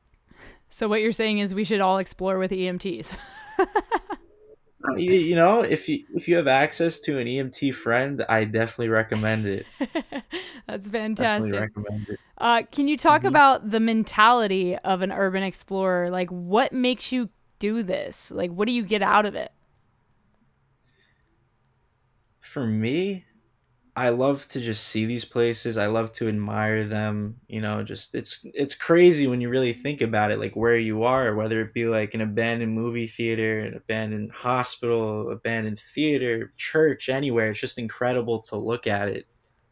So 0.69 0.89
what 0.89 1.01
you're 1.01 1.13
saying 1.13 1.39
is 1.39 1.55
we 1.55 1.65
should 1.65 1.81
all 1.81 1.99
explore 1.99 2.39
with 2.39 2.51
emts 2.51 3.17
you, 4.97 5.13
you 5.13 5.35
know 5.37 5.61
if 5.61 5.89
you 5.89 6.05
if 6.15 6.29
you 6.29 6.37
have 6.37 6.49
access 6.49 7.01
to 7.01 7.19
an 7.19 7.27
emt 7.27 7.75
friend 7.75 8.25
i 8.29 8.45
definitely 8.45 8.89
recommend 8.89 9.47
it. 9.47 9.67
That's 10.67 10.89
fantastic. 10.89 11.71
it. 11.77 12.19
uh, 12.39 12.63
can 12.73 12.89
you 12.89 12.97
talk 12.97 13.21
mm-hmm. 13.21 13.29
about 13.29 13.71
the 13.71 13.81
mentality 13.81 14.77
of 14.79 15.03
an 15.03 15.13
urban 15.13 15.43
explorer? 15.43 16.11
Like 16.11 16.31
what 16.31 16.73
makes 16.73 17.13
you 17.13 17.29
do 17.65 17.83
this? 17.83 18.31
Like, 18.31 18.51
what 18.51 18.67
do 18.69 18.73
you 18.73 18.83
get 18.83 19.01
out 19.01 19.25
of 19.25 19.35
it? 19.35 19.51
For 22.41 22.67
me, 22.67 23.25
I 23.97 24.11
love 24.11 24.47
to 24.49 24.61
just 24.61 24.89
see 24.89 25.07
these 25.07 25.25
places. 25.25 25.79
I 25.79 25.87
love 25.87 26.13
to 26.15 26.29
admire 26.29 26.87
them. 26.87 27.41
You 27.49 27.63
know, 27.63 27.83
just 27.83 28.15
it's 28.15 28.45
it's 28.53 28.75
crazy 28.75 29.27
when 29.27 29.41
you 29.41 29.49
really 29.49 29.73
think 29.73 30.03
about 30.03 30.31
it, 30.31 30.39
like 30.39 30.55
where 30.55 30.77
you 30.77 31.05
are, 31.05 31.35
whether 31.35 31.63
it 31.63 31.73
be 31.73 31.87
like 31.87 32.13
an 32.13 32.21
abandoned 32.21 32.75
movie 32.75 33.07
theater, 33.07 33.61
an 33.61 33.75
abandoned 33.75 34.33
hospital, 34.33 35.31
abandoned 35.31 35.79
theater, 35.95 36.53
church, 36.59 37.09
anywhere. 37.09 37.51
It's 37.51 37.61
just 37.61 37.79
incredible 37.79 38.41
to 38.41 38.57
look 38.57 38.87
at 38.87 39.09
it, 39.09 39.27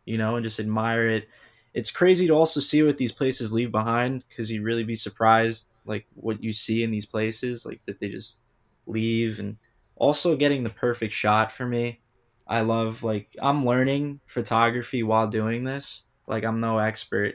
you 0.06 0.16
know, 0.16 0.36
and 0.36 0.44
just 0.44 0.60
admire 0.60 1.10
it 1.10 1.28
it's 1.74 1.90
crazy 1.90 2.26
to 2.26 2.32
also 2.34 2.60
see 2.60 2.82
what 2.82 2.98
these 2.98 3.12
places 3.12 3.52
leave 3.52 3.70
behind 3.70 4.24
because 4.28 4.50
you'd 4.50 4.64
really 4.64 4.84
be 4.84 4.94
surprised 4.94 5.80
like 5.84 6.06
what 6.14 6.42
you 6.42 6.52
see 6.52 6.82
in 6.82 6.90
these 6.90 7.06
places 7.06 7.64
like 7.64 7.80
that 7.84 7.98
they 7.98 8.08
just 8.08 8.40
leave 8.86 9.38
and 9.38 9.56
also 9.96 10.36
getting 10.36 10.62
the 10.62 10.70
perfect 10.70 11.12
shot 11.12 11.52
for 11.52 11.66
me 11.66 12.00
i 12.48 12.60
love 12.60 13.02
like 13.02 13.28
i'm 13.40 13.64
learning 13.64 14.20
photography 14.26 15.02
while 15.02 15.26
doing 15.26 15.64
this 15.64 16.04
like 16.26 16.44
i'm 16.44 16.60
no 16.60 16.78
expert 16.78 17.34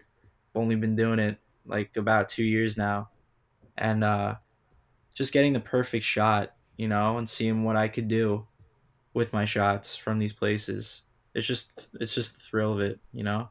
I've 0.56 0.62
only 0.62 0.76
been 0.76 0.96
doing 0.96 1.20
it 1.20 1.38
like 1.66 1.96
about 1.98 2.30
two 2.30 2.44
years 2.44 2.78
now 2.78 3.10
and 3.78 4.04
uh 4.04 4.36
just 5.18 5.34
getting 5.34 5.52
the 5.52 5.60
perfect 5.60 6.06
shot, 6.06 6.54
you 6.78 6.88
know, 6.88 7.18
and 7.18 7.28
seeing 7.28 7.64
what 7.64 7.76
I 7.76 7.88
could 7.88 8.08
do 8.08 8.46
with 9.16 9.34
my 9.34 9.46
shots 9.46 9.96
from 9.96 10.20
these 10.20 10.32
places. 10.32 11.02
It's 11.34 11.48
just 11.48 11.90
it's 12.00 12.14
just 12.14 12.36
the 12.36 12.42
thrill 12.42 12.74
of 12.74 12.82
it, 12.82 13.00
you 13.14 13.24
know. 13.24 13.50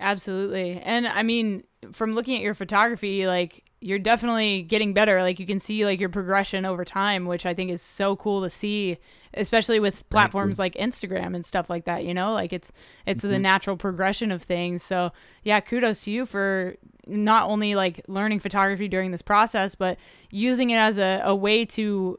Absolutely. 0.00 0.80
And 0.80 1.06
I 1.06 1.22
mean, 1.22 1.64
from 1.92 2.14
looking 2.14 2.34
at 2.36 2.42
your 2.42 2.54
photography, 2.54 3.26
like 3.26 3.64
you're 3.82 3.98
definitely 3.98 4.62
getting 4.62 4.92
better. 4.92 5.22
Like 5.22 5.38
you 5.38 5.46
can 5.46 5.58
see 5.58 5.84
like 5.84 6.00
your 6.00 6.08
progression 6.08 6.64
over 6.64 6.84
time, 6.84 7.26
which 7.26 7.46
I 7.46 7.54
think 7.54 7.70
is 7.70 7.80
so 7.80 8.16
cool 8.16 8.42
to 8.42 8.50
see, 8.50 8.98
especially 9.34 9.78
with 9.78 10.08
platforms 10.10 10.58
like 10.58 10.74
Instagram 10.74 11.34
and 11.34 11.44
stuff 11.44 11.70
like 11.70 11.84
that, 11.84 12.04
you 12.04 12.12
know? 12.12 12.32
Like 12.32 12.52
it's 12.52 12.72
it's 13.06 13.22
mm-hmm. 13.22 13.32
the 13.32 13.38
natural 13.38 13.76
progression 13.76 14.32
of 14.32 14.42
things. 14.42 14.82
So, 14.82 15.12
yeah, 15.44 15.60
kudos 15.60 16.04
to 16.04 16.10
you 16.10 16.26
for 16.26 16.76
not 17.06 17.48
only 17.48 17.74
like 17.74 18.02
learning 18.06 18.40
photography 18.40 18.88
during 18.88 19.10
this 19.10 19.22
process, 19.22 19.74
but 19.74 19.98
using 20.30 20.70
it 20.70 20.76
as 20.76 20.98
a, 20.98 21.22
a 21.24 21.34
way 21.34 21.64
to 21.64 22.18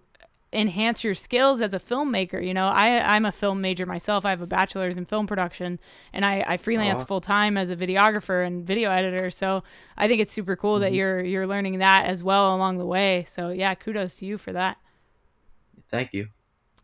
enhance 0.54 1.04
your 1.04 1.16
skills 1.16 1.62
as 1.62 1.74
a 1.74 1.80
filmmaker. 1.80 2.46
You 2.46 2.54
know, 2.54 2.68
I 2.68 3.16
I'm 3.16 3.26
a 3.26 3.32
film 3.32 3.62
major 3.62 3.86
myself. 3.86 4.26
I 4.26 4.32
have 4.32 4.42
a 4.42 4.48
bachelor's 4.48 4.98
in 4.98 5.06
film 5.06 5.28
production, 5.28 5.80
and 6.14 6.26
I 6.26 6.44
I 6.48 6.58
freelance 6.58 7.04
full 7.04 7.22
time 7.22 7.58
as 7.58 7.70
a 7.70 7.76
videographer 7.76 8.46
and 8.46 8.66
video 8.66 8.92
editor. 8.92 9.32
So 9.32 9.64
I 9.98 10.08
think 10.08 10.22
it's 10.22 10.34
super 10.34 10.56
cool 10.56 10.76
mm-hmm. 10.76 10.82
that 10.82 10.94
you're 10.94 11.22
you're 11.22 11.48
learning 11.48 11.80
that 11.80 12.06
as 12.06 12.24
well 12.24 12.56
along 12.56 12.78
the 12.78 12.86
way. 12.86 13.26
So 13.28 13.50
yeah, 13.50 13.74
kudos 13.76 14.18
to 14.18 14.26
you 14.26 14.38
for 14.38 14.54
that. 14.54 14.78
Thank 15.90 16.14
you. 16.14 16.28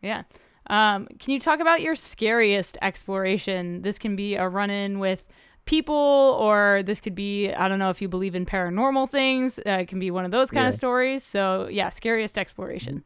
Yeah. 0.02 0.24
Um, 0.70 1.08
can 1.20 1.34
you 1.34 1.40
talk 1.40 1.60
about 1.60 1.82
your 1.82 1.96
scariest 1.96 2.78
exploration? 2.82 3.82
This 3.84 3.98
can 3.98 4.16
be 4.16 4.36
a 4.36 4.50
run 4.50 4.70
in 4.70 5.00
with 5.00 5.26
people, 5.64 6.38
or 6.42 6.82
this 6.86 7.00
could 7.00 7.16
be, 7.16 7.52
I 7.52 7.68
don't 7.68 7.80
know 7.80 7.90
if 7.90 8.02
you 8.02 8.08
believe 8.08 8.36
in 8.36 8.46
paranormal 8.46 9.10
things. 9.10 9.60
Uh, 9.60 9.72
it 9.72 9.88
can 9.88 10.00
be 10.00 10.12
one 10.12 10.26
of 10.26 10.32
those 10.32 10.52
kind 10.52 10.66
yeah. 10.66 10.70
of 10.70 10.76
stories. 10.76 11.24
So, 11.24 11.68
yeah, 11.70 11.90
scariest 11.90 12.38
exploration. 12.38 13.04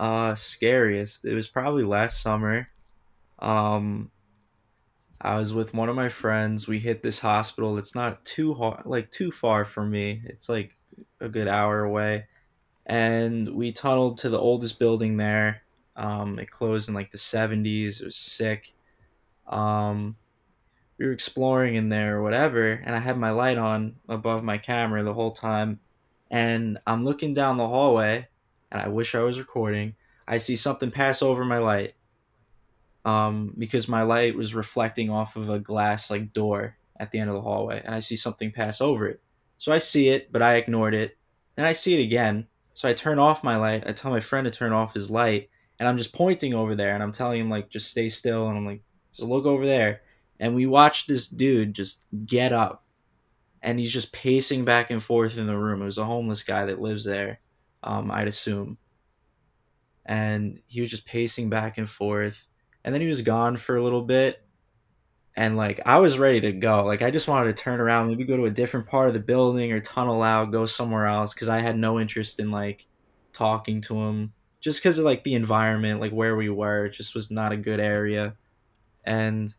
Uh, 0.00 0.34
scariest. 0.34 1.26
It 1.26 1.34
was 1.34 1.46
probably 1.46 1.84
last 1.84 2.22
summer. 2.22 2.70
Um, 3.38 4.10
I 5.20 5.36
was 5.36 5.52
with 5.52 5.74
one 5.74 5.90
of 5.90 5.94
my 5.94 6.08
friends. 6.08 6.66
We 6.66 6.78
hit 6.78 7.02
this 7.02 7.18
hospital. 7.18 7.76
It's 7.76 7.94
not 7.94 8.24
too 8.24 8.54
hard, 8.54 8.86
like 8.86 9.10
too 9.10 9.30
far 9.30 9.66
from 9.66 9.90
me. 9.90 10.22
It's 10.24 10.48
like 10.48 10.74
a 11.20 11.28
good 11.28 11.48
hour 11.48 11.84
away, 11.84 12.24
and 12.86 13.54
we 13.54 13.72
tunneled 13.72 14.16
to 14.18 14.30
the 14.30 14.38
oldest 14.38 14.78
building 14.78 15.18
there. 15.18 15.60
Um, 15.96 16.38
it 16.38 16.50
closed 16.50 16.88
in 16.88 16.94
like 16.94 17.10
the 17.10 17.18
'70s. 17.18 18.00
It 18.00 18.06
was 18.06 18.16
sick. 18.16 18.72
Um, 19.48 20.16
we 20.96 21.04
were 21.04 21.12
exploring 21.12 21.74
in 21.74 21.90
there 21.90 22.16
or 22.16 22.22
whatever, 22.22 22.72
and 22.72 22.96
I 22.96 23.00
had 23.00 23.18
my 23.18 23.32
light 23.32 23.58
on 23.58 23.96
above 24.08 24.44
my 24.44 24.56
camera 24.56 25.02
the 25.02 25.12
whole 25.12 25.32
time, 25.32 25.78
and 26.30 26.78
I'm 26.86 27.04
looking 27.04 27.34
down 27.34 27.58
the 27.58 27.68
hallway 27.68 28.28
and 28.70 28.80
I 28.80 28.88
wish 28.88 29.14
I 29.14 29.20
was 29.20 29.38
recording, 29.38 29.94
I 30.26 30.38
see 30.38 30.56
something 30.56 30.90
pass 30.90 31.22
over 31.22 31.44
my 31.44 31.58
light. 31.58 31.94
Um, 33.04 33.54
because 33.56 33.88
my 33.88 34.02
light 34.02 34.36
was 34.36 34.54
reflecting 34.54 35.10
off 35.10 35.36
of 35.36 35.48
a 35.48 35.58
glass 35.58 36.10
like 36.10 36.32
door 36.32 36.76
at 36.98 37.10
the 37.10 37.18
end 37.18 37.30
of 37.30 37.34
the 37.34 37.40
hallway, 37.40 37.82
and 37.84 37.94
I 37.94 37.98
see 37.98 38.16
something 38.16 38.52
pass 38.52 38.80
over 38.80 39.08
it. 39.08 39.22
So 39.56 39.72
I 39.72 39.78
see 39.78 40.10
it, 40.10 40.30
but 40.30 40.42
I 40.42 40.56
ignored 40.56 40.94
it. 40.94 41.16
Then 41.56 41.64
I 41.64 41.72
see 41.72 41.98
it 41.98 42.04
again. 42.04 42.46
So 42.74 42.88
I 42.88 42.92
turn 42.92 43.18
off 43.18 43.42
my 43.42 43.56
light. 43.56 43.84
I 43.86 43.92
tell 43.92 44.10
my 44.10 44.20
friend 44.20 44.44
to 44.44 44.50
turn 44.50 44.72
off 44.72 44.94
his 44.94 45.10
light, 45.10 45.48
and 45.78 45.88
I'm 45.88 45.96
just 45.96 46.12
pointing 46.12 46.54
over 46.54 46.76
there, 46.76 46.94
and 46.94 47.02
I'm 47.02 47.12
telling 47.12 47.40
him 47.40 47.50
like 47.50 47.70
just 47.70 47.90
stay 47.90 48.08
still, 48.10 48.48
and 48.48 48.56
I'm 48.56 48.66
like 48.66 48.82
just 49.12 49.28
look 49.28 49.46
over 49.46 49.64
there. 49.66 50.02
And 50.38 50.54
we 50.54 50.66
watch 50.66 51.06
this 51.06 51.26
dude 51.26 51.74
just 51.74 52.06
get 52.26 52.52
up, 52.52 52.84
and 53.62 53.78
he's 53.78 53.92
just 53.92 54.12
pacing 54.12 54.64
back 54.64 54.90
and 54.90 55.02
forth 55.02 55.38
in 55.38 55.46
the 55.46 55.58
room. 55.58 55.82
It 55.82 55.86
was 55.86 55.98
a 55.98 56.04
homeless 56.04 56.42
guy 56.42 56.66
that 56.66 56.80
lives 56.80 57.04
there 57.04 57.40
um, 57.82 58.10
I'd 58.10 58.28
assume. 58.28 58.78
And 60.06 60.60
he 60.66 60.80
was 60.80 60.90
just 60.90 61.06
pacing 61.06 61.50
back 61.50 61.78
and 61.78 61.88
forth. 61.88 62.46
And 62.84 62.94
then 62.94 63.02
he 63.02 63.08
was 63.08 63.22
gone 63.22 63.56
for 63.56 63.76
a 63.76 63.82
little 63.82 64.02
bit. 64.02 64.42
And 65.36 65.56
like 65.56 65.80
I 65.86 65.98
was 65.98 66.18
ready 66.18 66.40
to 66.40 66.52
go. 66.52 66.84
Like 66.84 67.02
I 67.02 67.10
just 67.10 67.28
wanted 67.28 67.54
to 67.54 67.62
turn 67.62 67.80
around, 67.80 68.08
maybe 68.08 68.24
go 68.24 68.36
to 68.36 68.46
a 68.46 68.50
different 68.50 68.86
part 68.86 69.08
of 69.08 69.14
the 69.14 69.20
building 69.20 69.72
or 69.72 69.80
tunnel 69.80 70.22
out, 70.22 70.50
go 70.50 70.66
somewhere 70.66 71.06
else 71.06 71.34
because 71.34 71.48
I 71.48 71.60
had 71.60 71.78
no 71.78 72.00
interest 72.00 72.40
in 72.40 72.50
like 72.50 72.86
talking 73.32 73.80
to 73.82 74.00
him 74.00 74.32
just 74.60 74.80
because 74.80 74.98
of 74.98 75.04
like 75.04 75.24
the 75.24 75.34
environment, 75.34 76.00
like 76.00 76.12
where 76.12 76.36
we 76.36 76.50
were, 76.50 76.88
just 76.88 77.14
was 77.14 77.30
not 77.30 77.52
a 77.52 77.56
good 77.56 77.80
area. 77.80 78.34
And 79.04 79.54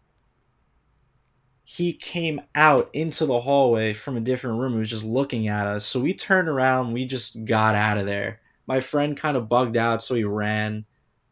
he 1.73 1.93
came 1.93 2.41
out 2.53 2.89
into 2.91 3.25
the 3.25 3.39
hallway 3.39 3.93
from 3.93 4.17
a 4.17 4.19
different 4.19 4.59
room. 4.59 4.73
He 4.73 4.79
was 4.79 4.89
just 4.89 5.05
looking 5.05 5.47
at 5.47 5.65
us. 5.65 5.85
So 5.85 6.01
we 6.01 6.13
turned 6.13 6.49
around. 6.49 6.91
We 6.91 7.05
just 7.05 7.45
got 7.45 7.75
out 7.75 7.97
of 7.97 8.05
there. 8.05 8.41
My 8.67 8.81
friend 8.81 9.15
kind 9.15 9.37
of 9.37 9.47
bugged 9.47 9.77
out, 9.77 10.03
so 10.03 10.15
he 10.15 10.25
ran. 10.25 10.83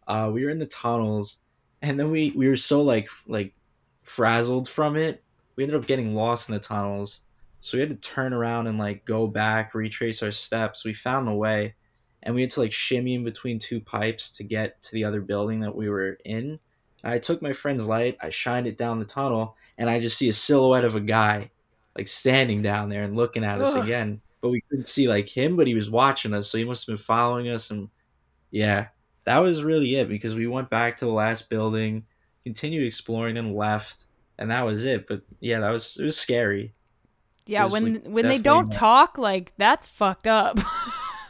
Uh, 0.08 0.31
we 0.34 0.46
were 0.46 0.50
in 0.50 0.58
the 0.58 0.65
tunnels, 0.65 1.41
and 1.81 2.00
then 2.00 2.10
we 2.10 2.31
we 2.38 2.48
were 2.48 2.55
so 2.55 2.81
like 2.81 3.10
like 3.27 3.53
frazzled 4.03 4.69
from 4.69 4.96
it. 4.96 5.22
We 5.58 5.65
ended 5.65 5.77
up 5.77 5.88
getting 5.88 6.15
lost 6.15 6.48
in 6.48 6.53
the 6.53 6.62
tunnels. 6.62 7.19
So 7.60 7.75
we 7.75 7.81
had 7.81 7.89
to 7.89 8.10
turn 8.10 8.31
around 8.31 8.67
and 8.67 8.77
like 8.77 9.03
go 9.03 9.27
back, 9.27 9.75
retrace 9.75 10.24
our 10.24 10.31
steps. 10.31 10.86
We 10.86 10.93
found 10.93 11.27
the 11.27 11.34
way, 11.34 11.75
and 12.24 12.34
we 12.34 12.39
had 12.39 12.51
to 12.51 12.62
like 12.62 12.72
shimmy 12.72 13.15
in 13.15 13.25
between 13.25 13.60
two 13.60 13.81
pipes 13.81 14.31
to 14.38 14.46
get 14.46 14.81
to 14.84 14.93
the 14.93 15.03
other 15.03 15.19
building 15.19 15.60
that 15.60 15.75
we 15.75 15.89
were 15.89 16.17
in. 16.24 16.60
And 17.03 17.13
I 17.13 17.19
took 17.19 17.41
my 17.41 17.53
friend's 17.53 17.87
light, 17.87 18.17
I 18.21 18.29
shined 18.29 18.67
it 18.67 18.77
down 18.77 18.99
the 18.99 19.05
tunnel, 19.05 19.55
and 19.77 19.89
I 19.89 19.99
just 19.99 20.17
see 20.17 20.29
a 20.29 20.33
silhouette 20.33 20.85
of 20.85 20.95
a 20.95 21.01
guy 21.01 21.51
like 21.95 22.07
standing 22.07 22.61
down 22.61 22.89
there 22.89 23.03
and 23.03 23.15
looking 23.15 23.43
at 23.43 23.61
us 23.61 23.73
Ugh. 23.73 23.83
again. 23.83 24.21
But 24.41 24.49
we 24.49 24.61
couldn't 24.61 24.87
see 24.87 25.09
like 25.09 25.27
him, 25.27 25.57
but 25.57 25.67
he 25.67 25.75
was 25.75 25.91
watching 25.91 26.33
us, 26.33 26.49
so 26.49 26.57
he 26.57 26.63
must 26.63 26.87
have 26.87 26.95
been 26.95 27.03
following 27.03 27.49
us. 27.49 27.71
And 27.71 27.89
yeah, 28.51 28.87
that 29.25 29.39
was 29.39 29.63
really 29.63 29.95
it 29.95 30.07
because 30.07 30.33
we 30.33 30.47
went 30.47 30.69
back 30.69 30.97
to 30.97 31.05
the 31.05 31.11
last 31.11 31.49
building, 31.49 32.05
continued 32.43 32.85
exploring, 32.85 33.37
and 33.37 33.53
left, 33.53 34.05
and 34.37 34.49
that 34.49 34.65
was 34.65 34.85
it. 34.85 35.07
But 35.07 35.23
yeah, 35.41 35.59
that 35.59 35.71
was 35.71 35.97
it 35.99 36.05
was 36.05 36.17
scary. 36.17 36.73
Yeah, 37.45 37.65
was, 37.65 37.73
when 37.73 37.93
like, 37.95 38.03
when 38.05 38.27
they 38.27 38.37
don't 38.37 38.69
not... 38.69 38.73
talk, 38.73 39.17
like 39.17 39.51
that's 39.57 39.87
fucked 39.87 40.27
up. 40.27 40.57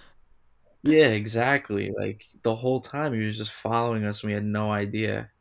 yeah, 0.83 1.07
exactly. 1.07 1.91
Like 1.97 2.25
the 2.43 2.55
whole 2.55 2.79
time 2.79 3.13
he 3.13 3.25
was 3.25 3.37
just 3.37 3.51
following 3.51 4.05
us, 4.05 4.21
and 4.21 4.29
we 4.29 4.33
had 4.35 4.45
no 4.45 4.71
idea. 4.71 5.31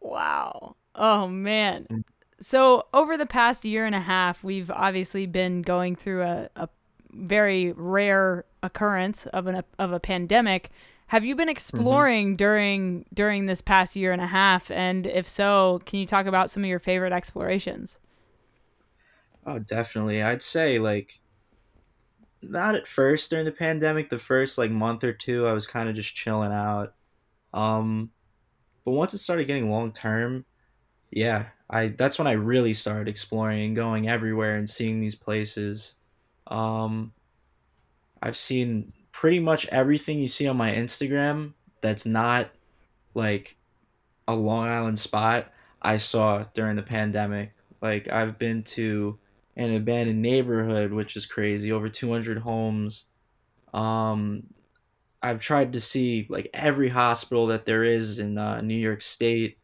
Wow. 0.00 0.76
Oh 0.94 1.28
man. 1.28 1.86
Mm. 1.90 2.04
So, 2.42 2.86
over 2.94 3.18
the 3.18 3.26
past 3.26 3.66
year 3.66 3.84
and 3.84 3.94
a 3.94 4.00
half, 4.00 4.42
we've 4.42 4.70
obviously 4.70 5.26
been 5.26 5.60
going 5.60 5.94
through 5.94 6.22
a, 6.22 6.48
a 6.56 6.68
very 7.12 7.72
rare 7.72 8.46
occurrence 8.62 9.26
of 9.26 9.46
an 9.46 9.62
of 9.78 9.92
a 9.92 10.00
pandemic. 10.00 10.70
Have 11.08 11.24
you 11.24 11.34
been 11.34 11.44
mm-hmm. 11.44 11.50
exploring 11.50 12.28
mm-hmm. 12.28 12.36
during 12.36 13.04
during 13.12 13.46
this 13.46 13.60
past 13.60 13.94
year 13.94 14.12
and 14.12 14.22
a 14.22 14.26
half? 14.26 14.70
And 14.70 15.06
if 15.06 15.28
so, 15.28 15.82
can 15.84 15.98
you 15.98 16.06
talk 16.06 16.26
about 16.26 16.50
some 16.50 16.62
of 16.62 16.68
your 16.68 16.78
favorite 16.78 17.12
explorations? 17.12 17.98
Oh, 19.46 19.58
definitely. 19.58 20.22
I'd 20.22 20.42
say 20.42 20.78
like 20.78 21.20
not 22.42 22.74
at 22.74 22.86
first 22.86 23.30
during 23.30 23.44
the 23.44 23.52
pandemic. 23.52 24.08
The 24.08 24.18
first 24.18 24.56
like 24.56 24.70
month 24.70 25.04
or 25.04 25.12
two, 25.12 25.46
I 25.46 25.52
was 25.52 25.66
kind 25.66 25.88
of 25.88 25.94
just 25.94 26.14
chilling 26.14 26.52
out. 26.52 26.94
Um, 27.52 28.10
but 28.90 28.96
once 28.96 29.14
it 29.14 29.18
started 29.18 29.46
getting 29.46 29.70
long 29.70 29.92
term, 29.92 30.44
yeah, 31.12 31.46
I 31.70 31.88
that's 31.88 32.18
when 32.18 32.26
I 32.26 32.32
really 32.32 32.72
started 32.72 33.06
exploring 33.06 33.62
and 33.66 33.76
going 33.76 34.08
everywhere 34.08 34.56
and 34.56 34.68
seeing 34.68 34.98
these 34.98 35.14
places. 35.14 35.94
Um, 36.48 37.12
I've 38.20 38.36
seen 38.36 38.92
pretty 39.12 39.38
much 39.38 39.66
everything 39.66 40.18
you 40.18 40.26
see 40.26 40.48
on 40.48 40.56
my 40.56 40.72
Instagram 40.72 41.52
that's 41.82 42.04
not 42.04 42.50
like 43.14 43.56
a 44.26 44.34
Long 44.34 44.66
Island 44.66 44.98
spot 44.98 45.52
I 45.80 45.96
saw 45.96 46.42
during 46.52 46.74
the 46.74 46.82
pandemic. 46.82 47.52
Like 47.80 48.10
I've 48.10 48.40
been 48.40 48.64
to 48.64 49.20
an 49.54 49.72
abandoned 49.76 50.20
neighborhood, 50.20 50.92
which 50.92 51.14
is 51.14 51.26
crazy, 51.26 51.70
over 51.70 51.88
200 51.88 52.38
homes. 52.38 53.04
Um, 53.72 54.48
I've 55.22 55.40
tried 55.40 55.74
to 55.74 55.80
see 55.80 56.26
like 56.28 56.48
every 56.54 56.88
hospital 56.88 57.48
that 57.48 57.66
there 57.66 57.84
is 57.84 58.18
in 58.18 58.38
uh, 58.38 58.60
New 58.60 58.74
York 58.76 59.02
State. 59.02 59.58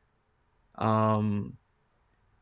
Um, 0.76 1.56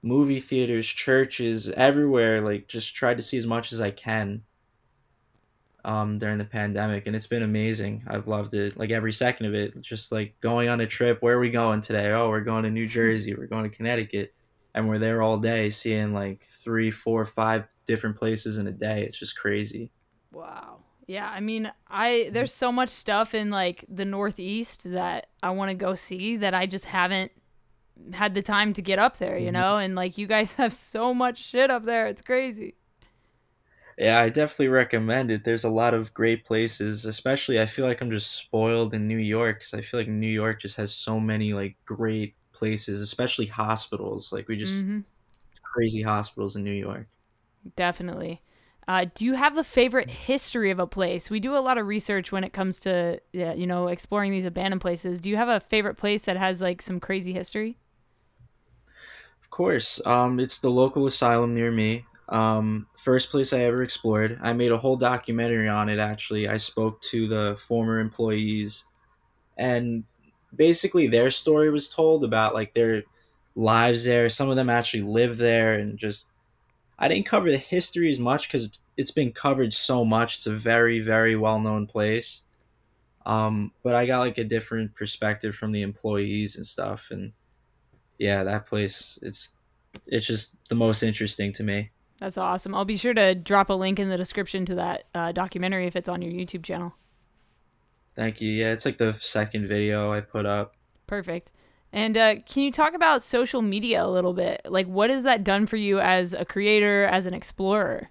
movie 0.03 0.41
theaters, 0.41 0.87
churches, 0.87 1.71
everywhere. 1.71 2.41
Like 2.41 2.69
just 2.69 2.95
tried 2.95 3.17
to 3.17 3.23
see 3.23 3.39
as 3.39 3.47
much 3.47 3.73
as 3.73 3.81
I 3.81 3.91
can 3.91 4.43
um, 5.85 6.19
during 6.19 6.39
the 6.39 6.45
pandemic, 6.45 7.07
and 7.07 7.15
it's 7.17 7.27
been 7.27 7.43
amazing. 7.43 8.03
I've 8.07 8.29
loved 8.29 8.55
it, 8.55 8.77
like 8.77 8.91
every 8.91 9.13
second 9.13 9.47
of 9.47 9.55
it. 9.55 9.81
Just 9.81 10.13
like 10.13 10.39
going 10.41 10.69
on 10.69 10.81
a 10.81 10.87
trip. 10.87 11.21
Where 11.21 11.37
are 11.37 11.41
we 11.41 11.51
going 11.51 11.81
today? 11.81 12.11
Oh, 12.11 12.29
we're 12.29 12.41
going 12.41 12.65
to 12.65 12.71
New 12.71 12.87
Jersey. 12.87 13.35
We're 13.35 13.47
going 13.47 13.69
to 13.69 13.77
Connecticut, 13.77 14.35
and 14.75 14.89
we're 14.89 14.99
there 14.99 15.23
all 15.23 15.39
day, 15.39 15.71
seeing 15.71 16.13
like 16.15 16.49
three, 16.53 16.91
four, 16.91 17.25
five 17.25 17.67
different 17.87 18.17
places 18.17 18.59
in 18.59 18.67
a 18.67 18.73
day. 18.73 19.05
It's 19.05 19.19
just 19.19 19.39
crazy. 19.39 19.91
Wow. 20.33 20.84
Yeah, 21.07 21.29
I 21.29 21.41
mean, 21.41 21.71
I 21.89 22.31
there's 22.33 22.53
so 22.53 22.73
much 22.73 22.89
stuff 22.89 23.35
in 23.35 23.51
like 23.51 23.85
the 23.89 24.05
Northeast 24.05 24.85
that 24.85 25.29
I 25.43 25.51
want 25.51 25.71
to 25.71 25.75
go 25.75 25.95
see 25.95 26.37
that 26.39 26.55
I 26.55 26.67
just 26.67 26.87
haven't 26.87 27.33
had 28.13 28.35
the 28.35 28.43
time 28.43 28.73
to 28.75 28.83
get 28.83 28.99
up 28.99 29.19
there, 29.19 29.37
you 29.37 29.47
mm-hmm. 29.47 29.53
know? 29.53 29.77
And 29.77 29.95
like 29.95 30.17
you 30.17 30.27
guys 30.27 30.55
have 30.57 30.73
so 30.73 31.13
much 31.13 31.39
shit 31.39 31.71
up 31.71 31.85
there. 31.85 32.07
It's 32.07 32.23
crazy. 32.23 32.75
Yeah, 33.97 34.21
I 34.21 34.29
definitely 34.29 34.69
recommend 34.69 35.31
it. 35.31 35.45
There's 35.45 35.63
a 35.63 35.69
lot 35.69 35.95
of 35.95 36.13
great 36.15 36.45
places, 36.45 37.07
especially 37.07 37.61
I 37.61 37.67
feel 37.67 37.87
like 37.87 38.01
I'm 38.01 38.11
just 38.11 38.33
spoiled 38.33 38.93
in 38.93 39.07
New 39.07 39.19
York 39.19 39.61
because 39.61 39.75
I 39.75 39.83
feel 39.83 40.01
like 40.01 40.09
New 40.09 40.27
York 40.27 40.61
just 40.61 40.77
has 40.79 40.93
so 40.93 41.21
many 41.21 41.53
like 41.53 41.77
great 41.85 42.35
places, 42.53 43.01
especially 43.01 43.47
hospitals. 43.47 44.33
Like 44.33 44.49
we 44.49 44.57
just 44.57 44.85
hmm 44.87 45.01
crazy 45.75 46.03
hospitals 46.03 46.57
in 46.57 46.63
New 46.65 46.71
York. 46.71 47.09
Definitely. 47.77 48.41
Uh, 48.87 49.07
do 49.15 49.25
you 49.25 49.35
have 49.35 49.57
a 49.57 49.65
favorite 49.65 50.11
history 50.11 50.71
of 50.71 50.79
a 50.79 50.87
place? 50.87 51.31
We 51.31 51.41
do 51.41 51.57
a 51.57 51.59
lot 51.59 51.79
of 51.79 51.87
research 51.87 52.31
when 52.31 52.45
it 52.45 52.53
comes 52.53 52.79
to, 52.81 53.19
you 53.33 53.67
know, 53.67 53.89
exploring 53.89 54.33
these 54.33 54.45
abandoned 54.45 54.83
places. 54.83 55.21
Do 55.21 55.31
you 55.31 55.37
have 55.37 55.49
a 55.49 55.61
favorite 55.61 55.97
place 55.97 56.25
that 56.25 56.37
has 56.37 56.61
like 56.61 56.83
some 56.83 57.01
crazy 57.01 57.33
history? 57.33 57.79
Of 59.43 59.51
course, 59.51 60.05
um, 60.05 60.41
it's 60.41 60.59
the 60.59 60.71
local 60.71 61.07
asylum 61.07 61.55
near 61.55 61.71
me. 61.71 62.05
Um, 62.29 62.87
first 62.97 63.31
place 63.31 63.53
I 63.53 63.61
ever 63.61 63.83
explored. 63.83 64.39
I 64.43 64.53
made 64.53 64.73
a 64.73 64.79
whole 64.79 64.97
documentary 64.97 65.69
on 65.69 65.89
it. 65.89 65.99
Actually, 65.99 66.49
I 66.49 66.57
spoke 66.57 67.01
to 67.03 67.29
the 67.29 67.57
former 67.57 68.01
employees, 68.01 68.85
and 69.57 70.05
basically 70.55 71.07
their 71.07 71.31
story 71.31 71.71
was 71.71 71.89
told 71.89 72.25
about 72.25 72.55
like 72.55 72.75
their 72.75 73.05
lives 73.55 74.05
there. 74.05 74.29
Some 74.29 74.51
of 74.51 74.57
them 74.57 74.71
actually 74.71 75.05
live 75.05 75.37
there, 75.37 75.75
and 75.75 75.99
just 75.99 76.31
I 76.99 77.09
didn't 77.09 77.27
cover 77.27 77.51
the 77.51 77.59
history 77.59 78.11
as 78.11 78.21
much 78.21 78.49
because 78.49 78.71
it's 78.97 79.11
been 79.11 79.33
covered 79.33 79.73
so 79.73 80.05
much. 80.05 80.37
It's 80.37 80.47
a 80.47 80.53
very, 80.53 81.01
very 81.01 81.37
well 81.37 81.59
known 81.59 81.87
place. 81.87 82.43
Um, 83.27 83.73
but 83.83 83.95
I 83.95 84.07
got 84.07 84.21
like 84.21 84.39
a 84.39 84.45
different 84.45 84.95
perspective 84.95 85.55
from 85.55 85.73
the 85.73 85.83
employees 85.83 86.57
and 86.57 86.67
stuff, 86.67 87.09
and 87.11 87.33
yeah, 88.19 88.45
that 88.45 88.67
place 88.67 89.19
it's 89.23 89.51
it's 90.07 90.27
just 90.27 90.57
the 90.69 90.75
most 90.75 91.03
interesting 91.03 91.53
to 91.55 91.63
me. 91.63 91.91
That's 92.19 92.39
awesome. 92.39 92.75
I'll 92.75 92.85
be 92.85 92.97
sure 92.97 93.15
to 93.15 93.35
drop 93.35 93.71
a 93.71 93.75
link 93.75 93.99
in 93.99 94.09
the 94.09 94.17
description 94.17 94.65
to 94.67 94.75
that 94.77 95.05
uh, 95.15 95.33
documentary 95.33 95.87
if 95.87 95.97
it's 95.97 96.09
on 96.09 96.23
your 96.23 96.33
YouTube 96.33 96.63
channel. 96.63 96.95
Thank 98.15 98.41
you. 98.41 98.53
Yeah, 98.53 98.73
it's 98.73 98.85
like 98.85 98.99
the 98.99 99.17
second 99.21 99.67
video 99.67 100.13
I 100.13 100.21
put 100.21 100.47
up. 100.47 100.75
Perfect. 101.07 101.51
And 101.95 102.17
uh, 102.17 102.35
can 102.45 102.65
you 102.65 102.73
talk 102.73 102.93
about 102.93 103.23
social 103.23 103.63
media 103.63 104.05
a 104.05 104.11
little 104.11 104.33
bit? 104.33 104.63
Like, 104.69 104.89
what 104.89 105.11
has 105.11 105.23
that 105.23 105.45
done 105.45 105.65
for 105.65 105.77
you 105.77 106.01
as 106.01 106.35
a 106.35 106.45
creator, 106.45 107.05
as 107.05 107.25
an 107.25 107.35
explorer? 107.35 108.11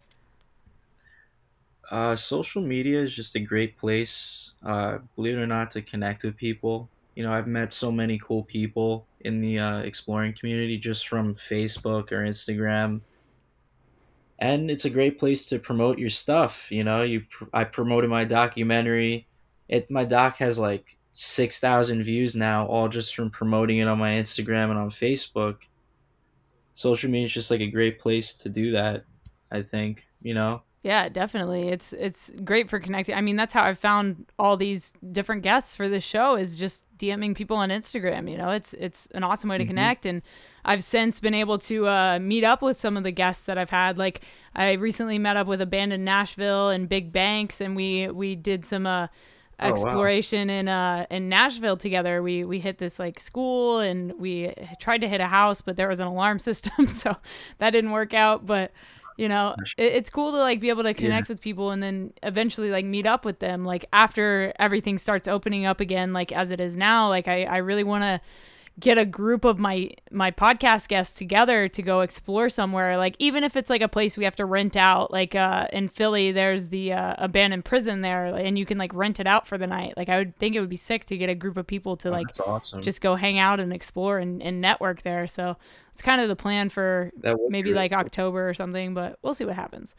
Uh, 1.92 2.16
social 2.16 2.62
media 2.62 3.04
is 3.04 3.13
just 3.13 3.36
a 3.36 3.42
great 3.42 3.75
place, 3.75 4.54
uh, 4.66 5.00
believe 5.18 5.38
it 5.38 5.42
or 5.42 5.48
not, 5.48 5.70
to 5.72 5.82
connect 5.82 6.24
with 6.24 6.38
people. 6.38 6.90
You 7.16 7.24
know, 7.24 7.34
I've 7.34 7.46
met 7.46 7.74
so 7.74 7.92
many 7.92 8.18
cool 8.20 8.44
people 8.44 9.06
in 9.20 9.42
the 9.42 9.60
uh, 9.60 9.80
exploring 9.80 10.34
community 10.34 10.78
just 10.78 11.10
from 11.10 11.34
Facebook 11.34 12.13
or 12.13 12.24
Instagram, 12.24 13.02
and 14.40 14.72
it's 14.72 14.86
a 14.86 14.90
great 14.90 15.20
place 15.20 15.46
to 15.48 15.60
promote 15.60 16.00
your 16.00 16.10
stuff. 16.10 16.72
You 16.72 16.86
know, 16.86 17.04
you 17.04 17.25
pr- 17.30 17.52
I 17.52 17.66
promoted 17.66 18.10
my 18.10 18.24
documentary. 18.24 19.28
It 19.68 19.92
my 19.92 20.06
doc 20.06 20.38
has 20.38 20.58
like 20.58 20.98
six 21.13 21.60
thousand 21.62 22.03
views 22.03 22.36
now, 22.36 22.67
all 22.67 22.89
just 22.89 23.15
from 23.15 23.32
promoting 23.32 23.79
it 23.79 23.88
on 23.88 24.00
my 24.00 24.12
Instagram 24.13 24.72
and 24.72 24.79
on 24.79 24.89
Facebook. 24.89 25.60
Social 26.74 27.10
media 27.10 27.25
is 27.25 27.34
just 27.34 27.51
like 27.51 27.62
a 27.62 27.67
great 27.70 28.00
place 28.00 28.34
to 28.36 28.50
do 28.50 28.72
that. 28.72 29.05
I 29.51 29.62
think 29.63 30.08
you 30.22 30.34
know. 30.34 30.63
Yeah, 30.84 31.08
definitely. 31.08 31.70
It's 31.70 31.93
it's 31.93 32.29
great 32.43 32.70
for 32.70 32.77
connecting. 32.77 33.15
I 33.15 33.22
mean, 33.22 33.38
that's 33.38 33.53
how 33.53 33.63
I've 33.63 33.77
found 33.79 34.25
all 34.38 34.58
these 34.58 34.91
different 35.13 35.41
guests 35.41 35.77
for 35.77 35.88
this 35.88 36.03
show 36.03 36.36
is 36.36 36.58
just 36.58 36.84
DMing 36.98 37.36
people 37.36 37.55
on 37.55 37.70
Instagram. 37.70 38.29
You 38.29 38.38
know, 38.38 38.50
it's 38.50 38.74
it's 38.74 39.08
an 39.13 39.24
awesome 39.24 39.50
way 39.50 39.58
to 39.58 39.63
hmm 39.63 39.63
connect. 39.63 40.05
And 40.05 40.22
I've 40.65 40.84
since 40.84 41.22
been 41.22 41.34
able 41.36 41.58
to 41.60 41.88
uh, 41.88 42.20
meet 42.20 42.43
up 42.43 42.62
with 42.62 42.77
some 42.77 42.98
of 42.98 43.03
the 43.03 43.12
guests 43.12 43.46
that 43.46 43.58
I've 43.58 43.70
had. 43.70 43.98
Like 43.98 44.22
I 44.55 44.74
recently 44.74 45.17
met 45.20 45.38
up 45.38 45.48
with 45.48 45.62
Abandoned 45.62 46.03
Nashville 46.03 46.67
and 46.70 46.89
Big 46.89 47.13
Banks, 47.13 47.62
and 47.62 47.77
we 47.77 48.10
we 48.10 48.36
did 48.36 48.65
some 48.65 48.86
uh, 48.86 49.08
Oh 49.63 49.70
wow. 49.70 49.75
exploration 49.75 50.50
in 50.50 50.67
uh 50.67 51.05
in 51.10 51.29
Nashville 51.29 51.77
together. 51.77 52.21
We 52.21 52.43
we 52.43 52.60
hit 52.60 52.78
this 52.78 52.99
like 52.99 53.19
school 53.19 53.80
and 53.80 54.13
we 54.19 54.54
tried 54.80 54.99
to 55.02 55.08
hit 55.10 55.21
a 55.21 55.28
house, 55.28 55.62
but 55.62 55.78
there 55.78 55.88
was 55.88 55.99
an 55.99 56.08
alarm 56.08 56.39
system, 56.49 56.88
so 56.88 57.15
that 57.60 57.71
didn't 57.71 57.91
work 57.91 58.13
out. 58.13 58.45
But 58.45 58.71
you 59.17 59.30
know, 59.30 59.56
it, 59.78 59.93
it's 59.93 60.10
cool 60.10 60.32
to 60.32 60.38
like 60.38 60.60
be 60.60 60.69
able 60.69 60.84
to 60.84 60.93
Yeah. 60.93 60.93
connect 60.93 61.30
with 61.30 61.39
people 61.39 61.71
and 61.71 61.84
then 61.84 62.13
eventually 62.23 62.71
like 62.71 62.86
meet 62.86 63.06
up 63.06 63.26
with 63.26 63.39
them 63.39 63.63
like 63.63 63.86
after 63.93 64.54
everything 64.60 64.97
starts 64.97 65.28
opening 65.28 65.65
up 65.65 65.80
again, 65.80 66.13
like 66.13 66.32
as 66.32 66.52
it 66.52 66.60
is 66.60 66.76
now. 66.76 67.10
Like 67.10 67.28
I 67.28 67.43
I 67.43 67.58
really 67.58 67.84
want 67.84 68.04
to 68.04 68.21
get 68.80 68.98
a 68.98 69.06
group 69.06 69.46
of 69.46 69.60
my 69.60 69.92
my 70.12 70.32
podcast 70.32 70.88
guests 70.88 71.14
together 71.16 71.68
to 71.68 71.82
go 71.84 72.02
explore 72.02 72.50
somewhere 72.50 72.98
like 72.98 73.16
even 73.20 73.44
if 73.44 73.56
it's 73.56 73.70
like 73.70 73.84
a 73.84 73.88
place 73.88 74.18
we 74.18 74.24
have 74.24 74.36
to 74.36 74.46
rent 74.46 74.76
out 74.76 75.12
like 75.12 75.36
uh 75.36 75.68
in 75.72 75.88
Philly 75.88 76.32
there's 76.32 76.70
the 76.70 76.92
uh, 76.92 77.14
abandoned 77.20 77.66
prison 77.66 78.02
there 78.02 78.26
and 78.36 78.58
you 78.58 78.66
can 78.66 78.80
like 78.80 78.92
rent 78.96 79.20
it 79.20 79.28
out 79.28 79.46
for 79.46 79.60
the 79.60 79.68
night 79.68 79.94
like 79.96 80.10
I 80.10 80.18
would 80.18 80.36
think 80.38 80.56
it 80.56 80.60
would 80.60 80.70
be 80.70 80.76
sick 80.76 81.06
to 81.06 81.18
get 81.18 81.30
a 81.30 81.36
group 81.36 81.56
of 81.56 81.68
people 81.68 81.96
to 81.98 82.08
Oh, 82.10 82.12
like 82.12 82.28
awesome. 82.48 82.82
just 82.82 83.00
go 83.02 83.16
hang 83.16 83.38
out 83.38 83.60
and 83.60 83.72
explore 83.72 84.18
and, 84.18 84.42
and 84.42 84.60
network 84.60 85.04
there 85.04 85.28
so 85.28 85.56
it's 85.94 86.02
kind 86.02 86.20
of 86.20 86.28
the 86.28 86.36
plan 86.36 86.70
for 86.70 87.12
That 87.22 87.38
would 87.38 87.50
be 87.50 87.52
maybe 87.52 87.74
like. 87.76 87.92
October 87.94 88.50
or 88.50 88.56
something 88.56 88.96
but 88.96 89.20
we'll 89.22 89.36
see 89.36 89.46
what 89.46 89.56
happens 89.56 89.94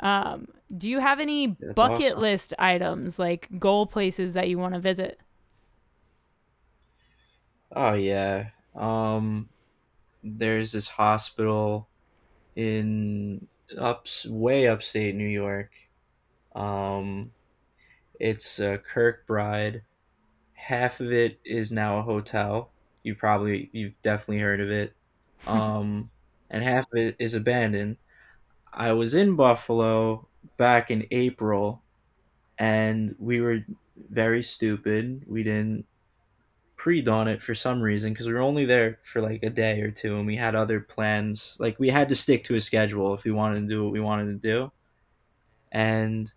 um 0.00 0.48
do 0.76 0.90
you 0.90 1.00
have 1.00 1.18
any 1.18 1.56
That's 1.58 1.72
bucket 1.72 2.12
awesome. 2.12 2.20
list 2.20 2.54
items 2.58 3.18
like 3.18 3.48
goal 3.58 3.86
places 3.86 4.34
that 4.34 4.48
you 4.48 4.58
want 4.58 4.74
to 4.74 4.80
visit 4.80 5.18
Oh 7.74 7.94
yeah. 7.94 8.50
Um, 8.74 9.48
there's 10.24 10.72
this 10.72 10.88
hospital 10.88 11.88
in 12.56 13.48
ups 13.78 14.26
way 14.26 14.68
upstate 14.68 15.14
New 15.16 15.28
York. 15.28 15.72
Um, 16.54 17.32
it's 18.20 18.60
uh, 18.60 18.78
Kirkbride. 18.78 19.82
Half 20.54 21.00
of 21.00 21.12
it 21.12 21.40
is 21.44 21.72
now 21.72 21.98
a 21.98 22.02
hotel. 22.02 22.72
You 23.04 23.14
probably 23.14 23.70
you've 23.72 24.00
definitely 24.02 24.40
heard 24.40 24.60
of 24.60 24.70
it. 24.70 24.94
Um, 25.46 26.10
and 26.50 26.64
half 26.64 26.86
of 26.92 26.98
it 26.98 27.16
is 27.18 27.34
abandoned. 27.34 27.98
I 28.72 28.92
was 28.92 29.14
in 29.14 29.36
Buffalo 29.36 30.28
back 30.56 30.90
in 30.90 31.06
April, 31.10 31.82
and 32.58 33.14
we 33.18 33.40
were 33.40 33.60
very 34.10 34.42
stupid. 34.42 35.24
We 35.26 35.42
didn't 35.42 35.86
pre-dawn 36.78 37.26
it 37.26 37.42
for 37.42 37.54
some 37.54 37.82
reason 37.82 38.12
because 38.12 38.26
we 38.26 38.32
were 38.32 38.40
only 38.40 38.64
there 38.64 39.00
for 39.02 39.20
like 39.20 39.42
a 39.42 39.50
day 39.50 39.80
or 39.80 39.90
two 39.90 40.16
and 40.16 40.26
we 40.26 40.36
had 40.36 40.54
other 40.54 40.80
plans. 40.80 41.56
Like 41.58 41.78
we 41.78 41.90
had 41.90 42.08
to 42.08 42.14
stick 42.14 42.44
to 42.44 42.54
a 42.54 42.60
schedule 42.60 43.12
if 43.14 43.24
we 43.24 43.32
wanted 43.32 43.60
to 43.60 43.66
do 43.66 43.82
what 43.82 43.92
we 43.92 44.00
wanted 44.00 44.26
to 44.26 44.48
do. 44.48 44.72
And 45.72 46.32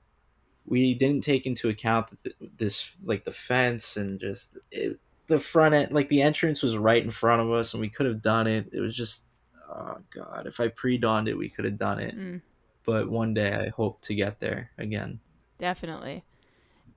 we 0.66 0.96
didn't 0.96 1.24
take 1.24 1.46
into 1.46 1.70
account 1.70 2.08
that 2.24 2.34
this 2.58 2.92
like 3.04 3.24
the 3.24 3.32
fence 3.32 3.98
and 3.98 4.20
just 4.20 4.58
it, 4.72 5.00
the 5.28 5.40
front 5.40 5.76
end 5.76 5.92
like 5.92 6.10
the 6.10 6.22
entrance 6.22 6.62
was 6.62 6.76
right 6.76 7.04
in 7.04 7.12
front 7.12 7.42
of 7.42 7.52
us 7.52 7.74
and 7.74 7.80
we 7.80 7.90
could 7.90 8.08
have 8.08 8.22
done 8.22 8.48
it. 8.48 8.68
It 8.74 8.80
was 8.80 8.96
just 8.96 9.26
oh 9.70 9.98
god 10.14 10.48
if 10.48 10.60
i 10.60 10.68
pre-dawned 10.68 11.30
it 11.30 11.38
we 11.38 11.50
could 11.50 11.66
have 11.66 11.78
done 11.78 12.00
it. 12.00 12.18
Mm, 12.18 12.42
but 12.84 13.10
one 13.10 13.34
day 13.34 13.54
i 13.54 13.70
hope 13.70 14.02
to 14.02 14.16
get 14.16 14.40
there 14.40 14.72
again. 14.78 15.20
Definitely. 15.60 16.24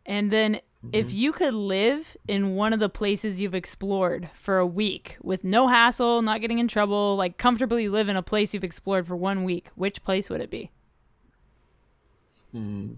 And 0.06 0.30
then 0.30 0.60
if 0.92 1.12
hmm 1.12 1.14
you 1.14 1.32
could 1.32 1.54
live 1.54 2.16
in 2.28 2.54
one 2.54 2.72
of 2.72 2.80
the 2.80 2.88
places 2.88 3.40
you've 3.40 3.54
explored 3.54 4.30
for 4.34 4.58
a 4.58 4.66
week 4.66 5.16
with 5.22 5.44
no 5.44 5.68
hassle, 5.68 6.22
not 6.22 6.40
getting 6.40 6.58
in 6.58 6.68
trouble, 6.68 7.16
like 7.16 7.38
comfortably 7.38 7.88
live 7.88 8.08
in 8.08 8.16
a 8.16 8.22
place 8.22 8.54
you've 8.54 8.64
explored 8.64 9.06
for 9.06 9.16
one 9.16 9.44
week, 9.44 9.70
which 9.74 10.02
place 10.02 10.30
would 10.30 10.40
it 10.40 10.50
be? 10.50 10.70
hmm 12.52 12.94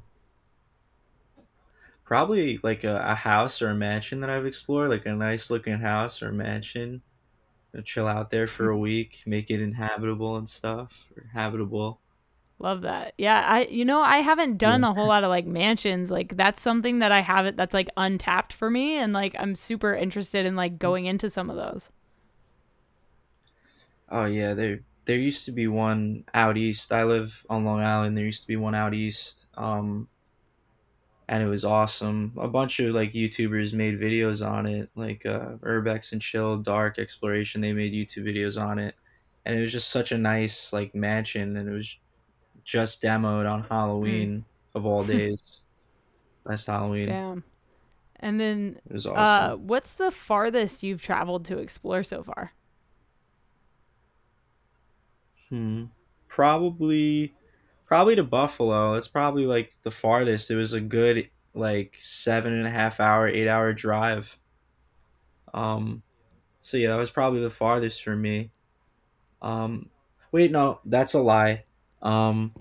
Probably 2.04 2.58
like 2.62 2.84
a, 2.84 2.96
a 3.10 3.14
house 3.14 3.60
or 3.60 3.68
a 3.68 3.74
mansion 3.74 4.20
that 4.20 4.30
I've 4.30 4.46
explored, 4.46 4.88
like 4.90 5.04
a 5.06 5.14
nice 5.14 5.50
looking 5.50 5.78
house 5.78 6.22
or 6.22 6.32
mansion. 6.32 7.02
I'll 7.76 7.82
chill 7.82 8.08
out 8.08 8.30
there 8.30 8.48
for 8.48 8.70
a 8.70 8.78
week, 8.78 9.22
make 9.26 9.50
it 9.50 9.60
inhabitable 9.62 10.36
and 10.38 10.48
stuff, 10.48 11.06
or 11.16 11.24
habitable. 11.34 12.02
Love 12.58 12.82
that. 12.82 13.12
Yeah, 13.18 13.44
I 13.46 13.64
you 13.66 13.84
know, 13.84 14.00
I 14.00 14.18
haven't 14.18 14.56
done 14.56 14.82
a 14.82 14.94
whole 14.94 15.08
lot 15.08 15.24
of 15.24 15.28
like 15.28 15.46
mansions. 15.46 16.10
Like 16.10 16.36
that's 16.36 16.62
something 16.62 17.00
that 17.00 17.12
I 17.12 17.20
haven't 17.20 17.56
that's 17.58 17.74
like 17.74 17.90
untapped 17.98 18.52
for 18.52 18.70
me 18.70 18.96
and 18.96 19.12
like 19.12 19.36
I'm 19.38 19.54
super 19.54 19.94
interested 19.94 20.46
in 20.46 20.56
like 20.56 20.78
going 20.78 21.04
into 21.04 21.28
some 21.28 21.50
of 21.50 21.56
those. 21.56 21.90
Oh 24.08 24.24
yeah, 24.24 24.54
there 24.54 24.80
there 25.04 25.18
used 25.18 25.44
to 25.46 25.52
be 25.52 25.68
one 25.68 26.24
out 26.32 26.56
east. 26.56 26.92
I 26.92 27.04
live 27.04 27.44
on 27.50 27.64
Long 27.64 27.80
Island. 27.80 28.16
There 28.16 28.24
used 28.24 28.42
to 28.42 28.48
be 28.48 28.56
one 28.56 28.74
out 28.74 28.94
east, 28.94 29.46
um, 29.58 30.08
and 31.28 31.42
it 31.42 31.46
was 31.46 31.64
awesome. 31.64 32.32
A 32.40 32.48
bunch 32.48 32.80
of 32.80 32.94
like 32.94 33.12
YouTubers 33.12 33.74
made 33.74 34.00
videos 34.00 34.46
on 34.46 34.66
it, 34.66 34.88
like 34.96 35.26
uh, 35.26 35.56
Urbex 35.62 36.12
and 36.12 36.22
Chill, 36.22 36.56
Dark 36.56 36.98
Exploration. 36.98 37.60
They 37.60 37.72
made 37.72 37.92
YouTube 37.92 38.24
videos 38.24 38.60
on 38.60 38.78
it, 38.78 38.94
and 39.44 39.58
it 39.58 39.60
was 39.60 39.72
just 39.72 39.90
such 39.90 40.12
a 40.12 40.18
nice 40.18 40.72
like 40.72 40.94
mansion, 40.94 41.56
and 41.56 41.68
it 41.68 41.72
was 41.72 41.98
just 42.66 43.00
demoed 43.02 43.50
on 43.50 43.62
Mm. 43.62 43.68
Halloween 43.68 44.44
of 44.74 44.84
all 44.84 45.02
days. 45.16 45.62
Last 46.44 46.66
Halloween. 46.66 47.08
Damn. 47.08 47.44
And 48.20 48.40
then 48.40 48.78
It 48.86 48.92
was 48.92 49.06
uh 49.06 49.56
what's 49.58 49.92
the 49.94 50.10
farthest 50.10 50.82
you've 50.82 51.00
traveled 51.02 51.44
to 51.46 51.58
explore 51.58 52.02
so 52.02 52.22
far? 52.22 52.52
Hmm. 55.48 55.84
Probably 56.28 57.34
Probably 57.86 58.16
to 58.16 58.24
Buffalo. 58.24 58.94
It's 58.94 59.06
probably 59.06 59.46
like 59.46 59.76
the 59.84 59.92
farthest. 59.92 60.50
It 60.50 60.56
was 60.56 60.72
a 60.72 60.80
good 60.80 61.28
like 61.54 61.96
seven 62.00 62.52
and 62.52 62.66
a 62.66 62.70
half 62.70 62.98
hour, 62.98 63.28
eight 63.28 63.46
hour 63.48 63.72
drive. 63.72 64.36
Um, 65.54 66.02
so 66.60 66.76
yeah, 66.78 66.88
that 66.88 66.96
was 66.96 67.12
probably 67.12 67.40
the 67.42 67.48
farthest 67.50 68.02
for 68.02 68.16
me. 68.16 68.50
Um, 69.40 69.88
wait, 70.32 70.50
no, 70.50 70.80
that's 70.84 71.14
a 71.14 71.20
lie. 71.22 71.64
Um, 72.02 72.52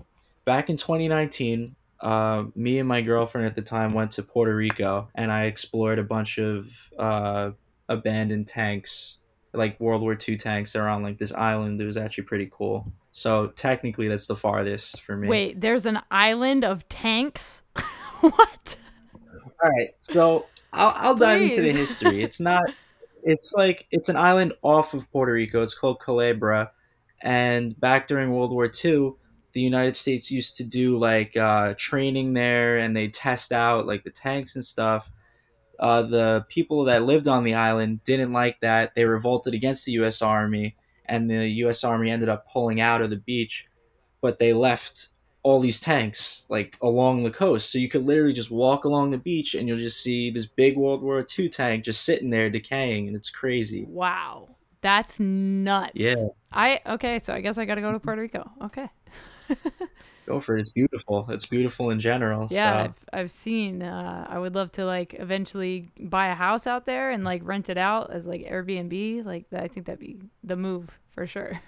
back 0.44 0.70
in 0.70 0.76
2019, 0.76 1.74
uh, 2.00 2.44
me 2.54 2.78
and 2.78 2.88
my 2.88 3.00
girlfriend 3.00 3.46
at 3.46 3.54
the 3.54 3.62
time 3.62 3.92
went 3.92 4.12
to 4.12 4.22
Puerto 4.22 4.54
Rico, 4.54 5.08
and 5.14 5.30
I 5.30 5.44
explored 5.44 5.98
a 5.98 6.04
bunch 6.04 6.38
of 6.38 6.66
uh, 6.98 7.50
abandoned 7.88 8.46
tanks, 8.46 9.16
like 9.52 9.78
World 9.80 10.02
War 10.02 10.16
II 10.16 10.36
tanks. 10.36 10.72
They're 10.72 10.88
on 10.88 11.02
like 11.02 11.18
this 11.18 11.32
island. 11.32 11.80
It 11.80 11.86
was 11.86 11.96
actually 11.96 12.24
pretty 12.24 12.48
cool. 12.52 12.86
So 13.12 13.48
technically, 13.48 14.08
that's 14.08 14.26
the 14.26 14.36
farthest 14.36 15.02
for 15.02 15.16
me. 15.16 15.28
Wait, 15.28 15.60
there's 15.60 15.86
an 15.86 16.00
island 16.10 16.64
of 16.64 16.86
tanks? 16.88 17.62
what? 18.20 18.76
All 19.62 19.70
right, 19.70 19.94
so 20.02 20.46
I'll, 20.72 20.92
I'll 20.94 21.14
dive 21.14 21.40
into 21.40 21.62
the 21.62 21.72
history. 21.72 22.22
It's 22.22 22.40
not. 22.40 22.64
It's 23.22 23.54
like 23.56 23.86
it's 23.90 24.08
an 24.08 24.16
island 24.16 24.52
off 24.62 24.92
of 24.92 25.10
Puerto 25.10 25.32
Rico. 25.32 25.62
It's 25.62 25.74
called 25.74 25.98
Culebra, 26.00 26.70
and 27.22 27.78
back 27.80 28.06
during 28.06 28.34
World 28.34 28.52
War 28.52 28.70
II, 28.84 29.14
the 29.56 29.62
United 29.62 29.96
States 29.96 30.30
used 30.30 30.58
to 30.58 30.64
do 30.64 30.98
like 30.98 31.34
uh, 31.34 31.72
training 31.78 32.34
there, 32.34 32.76
and 32.76 32.94
they 32.94 33.08
test 33.08 33.52
out 33.52 33.86
like 33.86 34.04
the 34.04 34.10
tanks 34.10 34.54
and 34.54 34.62
stuff. 34.62 35.10
Uh, 35.80 36.02
the 36.02 36.44
people 36.50 36.84
that 36.84 37.04
lived 37.04 37.26
on 37.26 37.42
the 37.42 37.54
island 37.54 38.04
didn't 38.04 38.34
like 38.34 38.60
that. 38.60 38.94
They 38.94 39.06
revolted 39.06 39.54
against 39.54 39.86
the 39.86 39.92
U.S. 39.92 40.20
Army, 40.20 40.76
and 41.06 41.30
the 41.30 41.48
U.S. 41.64 41.84
Army 41.84 42.10
ended 42.10 42.28
up 42.28 42.46
pulling 42.52 42.82
out 42.82 43.00
of 43.00 43.08
the 43.08 43.16
beach. 43.16 43.64
But 44.20 44.38
they 44.38 44.52
left 44.52 45.08
all 45.42 45.58
these 45.58 45.80
tanks 45.80 46.46
like 46.50 46.76
along 46.82 47.22
the 47.22 47.30
coast, 47.30 47.72
so 47.72 47.78
you 47.78 47.88
could 47.88 48.04
literally 48.04 48.34
just 48.34 48.50
walk 48.50 48.84
along 48.84 49.10
the 49.10 49.16
beach, 49.16 49.54
and 49.54 49.66
you'll 49.66 49.78
just 49.78 50.02
see 50.02 50.28
this 50.30 50.44
big 50.44 50.76
World 50.76 51.02
War 51.02 51.24
II 51.38 51.48
tank 51.48 51.82
just 51.82 52.04
sitting 52.04 52.28
there 52.28 52.50
decaying, 52.50 53.06
and 53.06 53.16
it's 53.16 53.30
crazy. 53.30 53.86
Wow. 53.88 54.50
That's 54.82 55.18
nuts. 55.18 55.92
Yeah. 55.94 56.26
I 56.52 56.80
okay, 56.86 57.20
so 57.20 57.32
I 57.32 57.40
guess 57.40 57.56
I 57.56 57.64
got 57.64 57.76
to 57.76 57.80
go 57.80 57.90
to 57.90 57.98
Puerto 57.98 58.20
Rico. 58.20 58.50
Okay. 58.62 58.90
Go 60.26 60.40
for 60.40 60.56
it. 60.56 60.60
It's 60.60 60.70
beautiful. 60.70 61.26
It's 61.30 61.46
beautiful 61.46 61.90
in 61.90 62.00
general. 62.00 62.48
Yeah, 62.50 62.72
So. 62.72 62.84
I've, 62.84 63.20
I've 63.20 63.30
seen. 63.30 63.82
Uh, 63.82 64.26
I 64.28 64.38
would 64.38 64.54
love 64.56 64.72
to 64.72 64.84
like 64.84 65.14
eventually 65.14 65.88
buy 66.00 66.28
a 66.28 66.34
house 66.34 66.66
out 66.66 66.84
there 66.84 67.12
and 67.12 67.22
like 67.22 67.42
rent 67.44 67.68
it 67.68 67.78
out 67.78 68.12
as 68.12 68.26
like 68.26 68.40
Airbnb. 68.42 69.24
Like 69.24 69.48
that, 69.50 69.62
I 69.62 69.68
think 69.68 69.86
that'd 69.86 70.00
be 70.00 70.18
the 70.42 70.56
move 70.56 70.98
for 71.12 71.26
sure. 71.26 71.60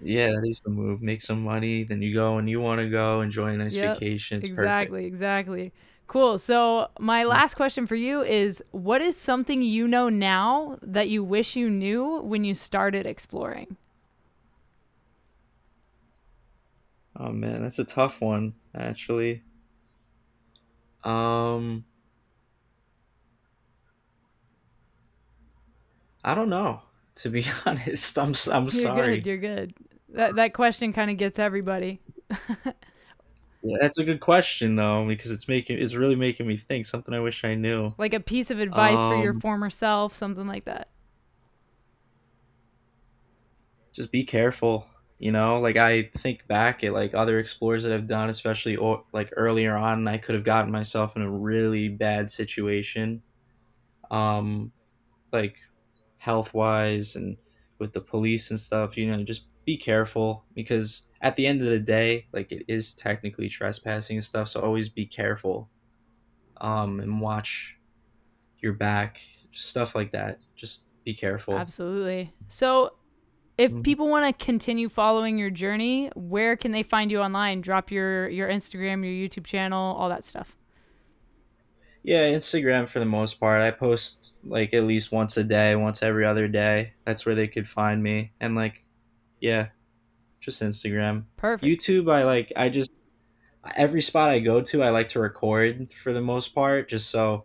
Yeah, 0.00 0.28
that 0.28 0.46
is 0.46 0.60
the 0.60 0.70
move. 0.70 1.02
Make 1.02 1.20
some 1.20 1.42
money, 1.42 1.82
then 1.84 2.00
you 2.00 2.14
go 2.14 2.38
and 2.38 2.48
you 2.48 2.60
want 2.60 2.80
to 2.80 2.88
go 2.88 3.20
enjoy 3.20 3.48
a 3.48 3.56
nice 3.56 3.74
Yep, 3.74 3.94
vacation. 3.98 4.38
It's 4.38 4.48
exactly, 4.48 4.98
perfect. 5.00 5.06
exactly. 5.08 5.72
Cool. 6.06 6.38
So 6.38 6.88
my 7.00 7.24
last 7.24 7.56
question 7.56 7.86
for 7.86 7.96
you 7.96 8.22
is: 8.22 8.62
What 8.70 9.02
is 9.02 9.16
something 9.16 9.60
you 9.60 9.86
know 9.88 10.08
now 10.08 10.78
that 10.82 11.08
you 11.08 11.22
wish 11.24 11.56
you 11.56 11.68
knew 11.68 12.20
when 12.22 12.44
you 12.44 12.54
started 12.54 13.06
exploring? 13.06 13.76
Oh 17.18 17.32
man, 17.32 17.60
that's 17.62 17.78
a 17.78 17.84
tough 17.84 18.22
one, 18.22 18.54
actually. 18.74 19.42
Um, 21.04 21.84
I 26.24 26.34
don't 26.34 26.48
know. 26.50 26.82
To 27.16 27.30
be 27.30 27.44
honest, 27.66 28.16
I'm 28.18 28.34
I'm 28.52 28.70
You're 28.70 28.82
sorry. 28.82 29.20
good. 29.20 29.26
You're 29.26 29.38
good. 29.38 29.74
That 30.10 30.36
that 30.36 30.54
question 30.54 30.92
kind 30.92 31.10
of 31.10 31.16
gets 31.16 31.38
everybody. 31.38 32.00
Yeah, 33.62 33.76
that's 33.80 33.98
a 33.98 34.04
good 34.04 34.20
question 34.20 34.76
though, 34.76 35.06
because 35.06 35.30
it's 35.30 35.48
making 35.48 35.78
it's 35.78 35.94
really 35.94 36.14
making 36.16 36.46
me 36.46 36.56
think. 36.56 36.86
Something 36.86 37.14
I 37.14 37.20
wish 37.20 37.44
I 37.44 37.54
knew. 37.54 37.94
Like 37.98 38.14
a 38.14 38.20
piece 38.20 38.50
of 38.50 38.60
advice 38.60 39.04
for 39.04 39.14
your 39.14 39.34
Um, 39.34 39.40
former 39.40 39.68
self, 39.70 40.14
something 40.14 40.46
like 40.46 40.64
that. 40.64 40.88
Just 43.92 44.10
be 44.10 44.24
careful. 44.24 44.86
You 45.18 45.32
know, 45.32 45.58
like 45.58 45.76
I 45.76 46.10
think 46.16 46.46
back 46.46 46.84
at 46.84 46.92
like 46.92 47.12
other 47.12 47.40
explores 47.40 47.82
that 47.82 47.92
I've 47.92 48.06
done, 48.06 48.28
especially 48.28 48.76
o- 48.76 49.04
like 49.12 49.32
earlier 49.36 49.76
on, 49.76 50.06
I 50.06 50.16
could 50.18 50.36
have 50.36 50.44
gotten 50.44 50.70
myself 50.70 51.16
in 51.16 51.22
a 51.22 51.30
really 51.30 51.88
bad 51.88 52.30
situation. 52.30 53.22
Um, 54.12 54.70
like 55.32 55.56
health 56.18 56.54
wise 56.54 57.16
and 57.16 57.36
with 57.78 57.92
the 57.92 58.00
police 58.00 58.50
and 58.50 58.60
stuff, 58.60 58.96
you 58.96 59.10
know, 59.10 59.22
just 59.24 59.46
be 59.64 59.76
careful 59.76 60.44
because 60.54 61.02
at 61.20 61.36
the 61.36 61.46
end 61.46 61.60
of 61.60 61.66
the 61.66 61.78
day, 61.78 62.26
like 62.32 62.52
it 62.52 62.64
is 62.68 62.94
technically 62.94 63.48
trespassing 63.48 64.16
and 64.16 64.24
stuff, 64.24 64.48
so 64.48 64.60
always 64.60 64.88
be 64.88 65.04
careful. 65.06 65.68
Um, 66.60 67.00
and 67.00 67.20
watch 67.20 67.76
your 68.60 68.72
back, 68.72 69.20
stuff 69.52 69.94
like 69.94 70.12
that. 70.12 70.38
Just 70.56 70.84
be 71.04 71.14
careful. 71.14 71.54
Absolutely. 71.54 72.32
So, 72.48 72.97
if 73.58 73.72
Mhm. 73.72 73.82
people 73.84 74.08
want 74.08 74.38
to 74.38 74.44
continue 74.44 74.88
following 74.88 75.38
your 75.38 75.50
journey, 75.50 76.10
where 76.14 76.56
can 76.56 76.72
they 76.72 76.82
find 76.84 77.10
you 77.10 77.20
online? 77.20 77.60
Drop 77.60 77.90
your 77.90 78.28
your 78.28 78.48
Instagram, 78.48 79.04
your 79.04 79.28
YouTube 79.28 79.44
channel, 79.44 79.96
all 79.96 80.08
that 80.08 80.24
stuff. 80.24 80.56
Yeah, 82.02 82.30
Instagram 82.30 82.88
for 82.88 83.00
the 83.00 83.04
most 83.06 83.40
part. 83.40 83.60
I 83.60 83.70
post 83.70 84.32
like 84.44 84.72
at 84.72 84.84
least 84.84 85.12
once 85.12 85.36
a 85.36 85.44
day, 85.44 85.74
once 85.76 86.02
every 86.02 86.24
other 86.24 86.48
day. 86.48 86.94
That's 87.04 87.26
where 87.26 87.34
they 87.34 87.48
could 87.48 87.68
find 87.68 88.02
me. 88.02 88.32
And 88.40 88.54
like, 88.54 88.78
yeah, 89.40 89.68
just 90.40 90.62
Instagram. 90.62 91.24
Perfect. 91.36 91.64
YouTube, 91.64 92.10
I 92.10 92.24
like, 92.24 92.52
I 92.56 92.68
just, 92.70 92.90
every 93.76 94.00
spot 94.00 94.30
I 94.30 94.38
go 94.38 94.62
to, 94.62 94.82
I 94.82 94.90
like 94.90 95.08
to 95.08 95.20
record 95.20 95.92
for 95.92 96.12
the 96.12 96.22
most 96.22 96.54
part, 96.54 96.88
just 96.88 97.10
so 97.10 97.44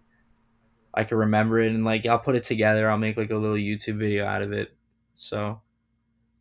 I 0.93 1.03
can 1.03 1.17
remember 1.17 1.59
it. 1.59 1.71
And 1.73 1.83
like, 1.83 2.05
I'll 2.05 2.19
put 2.19 2.35
it 2.35 2.43
together. 2.43 2.89
I'll 2.89 2.97
make 2.97 3.17
like 3.17 3.31
a 3.31 3.37
little 3.37 3.57
YouTube 3.57 3.97
video 3.97 4.25
out 4.25 4.43
of 4.43 4.53
it. 4.53 4.73
So 5.15 5.61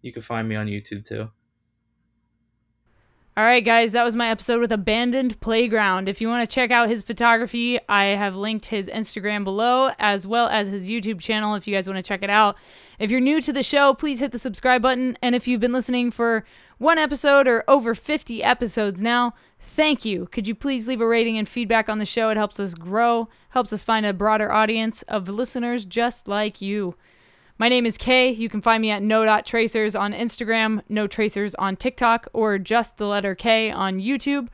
you 0.03 0.13
can 0.13 0.23
find 0.23 0.49
me 0.49 0.57
on 0.57 0.67
YouTube 0.67 1.05
too. 1.05 1.31
All 3.35 3.45
right, 3.45 3.65
guys, 3.65 3.93
that 3.93 4.05
was 4.05 4.15
my 4.15 4.29
episode 4.29 4.61
with 4.61 4.71
Abandoned 4.71 5.41
Playground. 5.41 6.07
If 6.07 6.21
you 6.21 6.29
want 6.29 6.47
to 6.47 6.55
check 6.55 6.71
out 6.71 6.91
his 6.91 7.03
photography, 7.03 7.81
I 7.89 8.05
have 8.05 8.37
linked 8.37 8.67
his 8.67 8.89
Instagram 8.89 9.43
below 9.43 9.93
as 9.99 10.27
well 10.27 10.49
as 10.49 10.69
his 10.69 10.87
YouTube 10.87 11.19
channel 11.19 11.55
if 11.55 11.67
you 11.67 11.75
guys 11.75 11.87
want 11.87 11.97
to 11.97 12.03
check 12.03 12.23
it 12.23 12.29
out. 12.29 12.59
If 12.99 13.11
you're 13.11 13.21
new 13.21 13.41
to 13.41 13.51
the 13.51 13.63
show, 13.63 13.95
please 13.95 14.21
hit 14.21 14.33
the 14.33 14.39
subscribe 14.39 14.83
button. 14.83 15.17
And 15.23 15.35
if 15.35 15.49
you've 15.49 15.63
been 15.63 15.73
listening 15.73 16.11
for 16.11 16.45
one 16.77 16.99
episode 16.99 17.49
or 17.49 17.65
over 17.67 17.95
50 17.95 18.43
episodes 18.43 19.01
now, 19.01 19.33
thank 19.59 20.05
you. 20.05 20.29
Could 20.31 20.47
you 20.47 20.55
please 20.55 20.87
leave 20.87 21.01
a 21.01 21.07
rating 21.07 21.39
and 21.39 21.49
feedback 21.49 21.89
on 21.89 21.99
the 21.99 22.05
show? 22.05 22.29
It 22.29 22.37
helps 22.37 22.61
us 22.61 22.75
grow, 22.75 23.31
helps 23.51 23.73
us 23.73 23.83
find 23.83 24.05
a 24.05 24.13
broader 24.13 24.53
audience 24.53 25.01
of 25.09 25.27
listeners 25.27 25.87
just 25.87 26.29
like 26.29 26.61
you. 26.61 26.97
My 27.59 27.69
name 27.69 27.87
is 27.87 27.97
Kay. 27.97 28.31
You 28.31 28.49
can 28.49 28.61
find 28.61 28.81
me 28.81 28.91
at 28.91 29.03
no.tracers 29.03 29.95
on 29.95 30.13
Instagram, 30.13 30.83
no 30.89 31.07
tracers 31.07 31.55
on 31.57 31.77
TikTok, 31.77 32.29
or 32.33 32.59
just 32.59 32.97
the 32.97 33.07
letter 33.07 33.35
K 33.35 33.71
on 33.71 33.99
YouTube. 34.01 34.49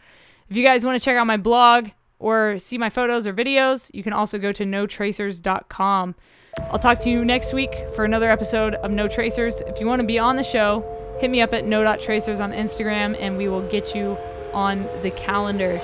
If 0.50 0.56
you 0.56 0.64
guys 0.64 0.84
want 0.84 0.98
to 1.00 1.04
check 1.04 1.16
out 1.16 1.26
my 1.26 1.37
blog 1.37 1.88
or 2.18 2.58
see 2.58 2.76
my 2.76 2.90
photos 2.90 3.26
or 3.26 3.32
videos, 3.32 3.90
you 3.94 4.02
can 4.02 4.12
also 4.12 4.38
go 4.38 4.52
to 4.52 4.64
notracers.com. 4.64 6.14
I'll 6.70 6.78
talk 6.78 6.98
to 7.00 7.11
you 7.11 7.24
next 7.24 7.52
week 7.52 7.72
for 7.94 8.04
another 8.04 8.30
episode 8.30 8.74
of 8.74 8.90
No 8.90 9.06
Tracers. 9.06 9.61
If 9.62 9.80
you 9.80 9.87
want 9.87 10.00
to 10.00 10.06
be 10.06 10.18
on 10.18 10.37
the 10.37 10.42
show, 10.42 11.16
hit 11.20 11.30
me 11.30 11.40
up 11.40 11.54
at 11.54 11.64
no.tracers 11.64 12.40
on 12.40 12.52
Instagram 12.52 13.16
and 13.18 13.37
we 13.37 13.48
will 13.48 13.66
get 13.68 13.94
you 13.94 14.18
on 14.52 14.88
the 15.02 15.11
calendar. 15.12 15.80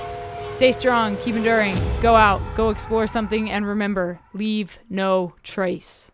Stay 0.51 0.73
strong, 0.73 1.17
keep 1.19 1.37
enduring, 1.37 1.77
go 2.03 2.15
out, 2.15 2.41
go 2.57 2.71
explore 2.71 3.07
something, 3.07 3.51
and 3.51 3.67
remember, 3.67 4.21
leave 4.33 4.79
no 4.89 5.35
trace. 5.43 6.11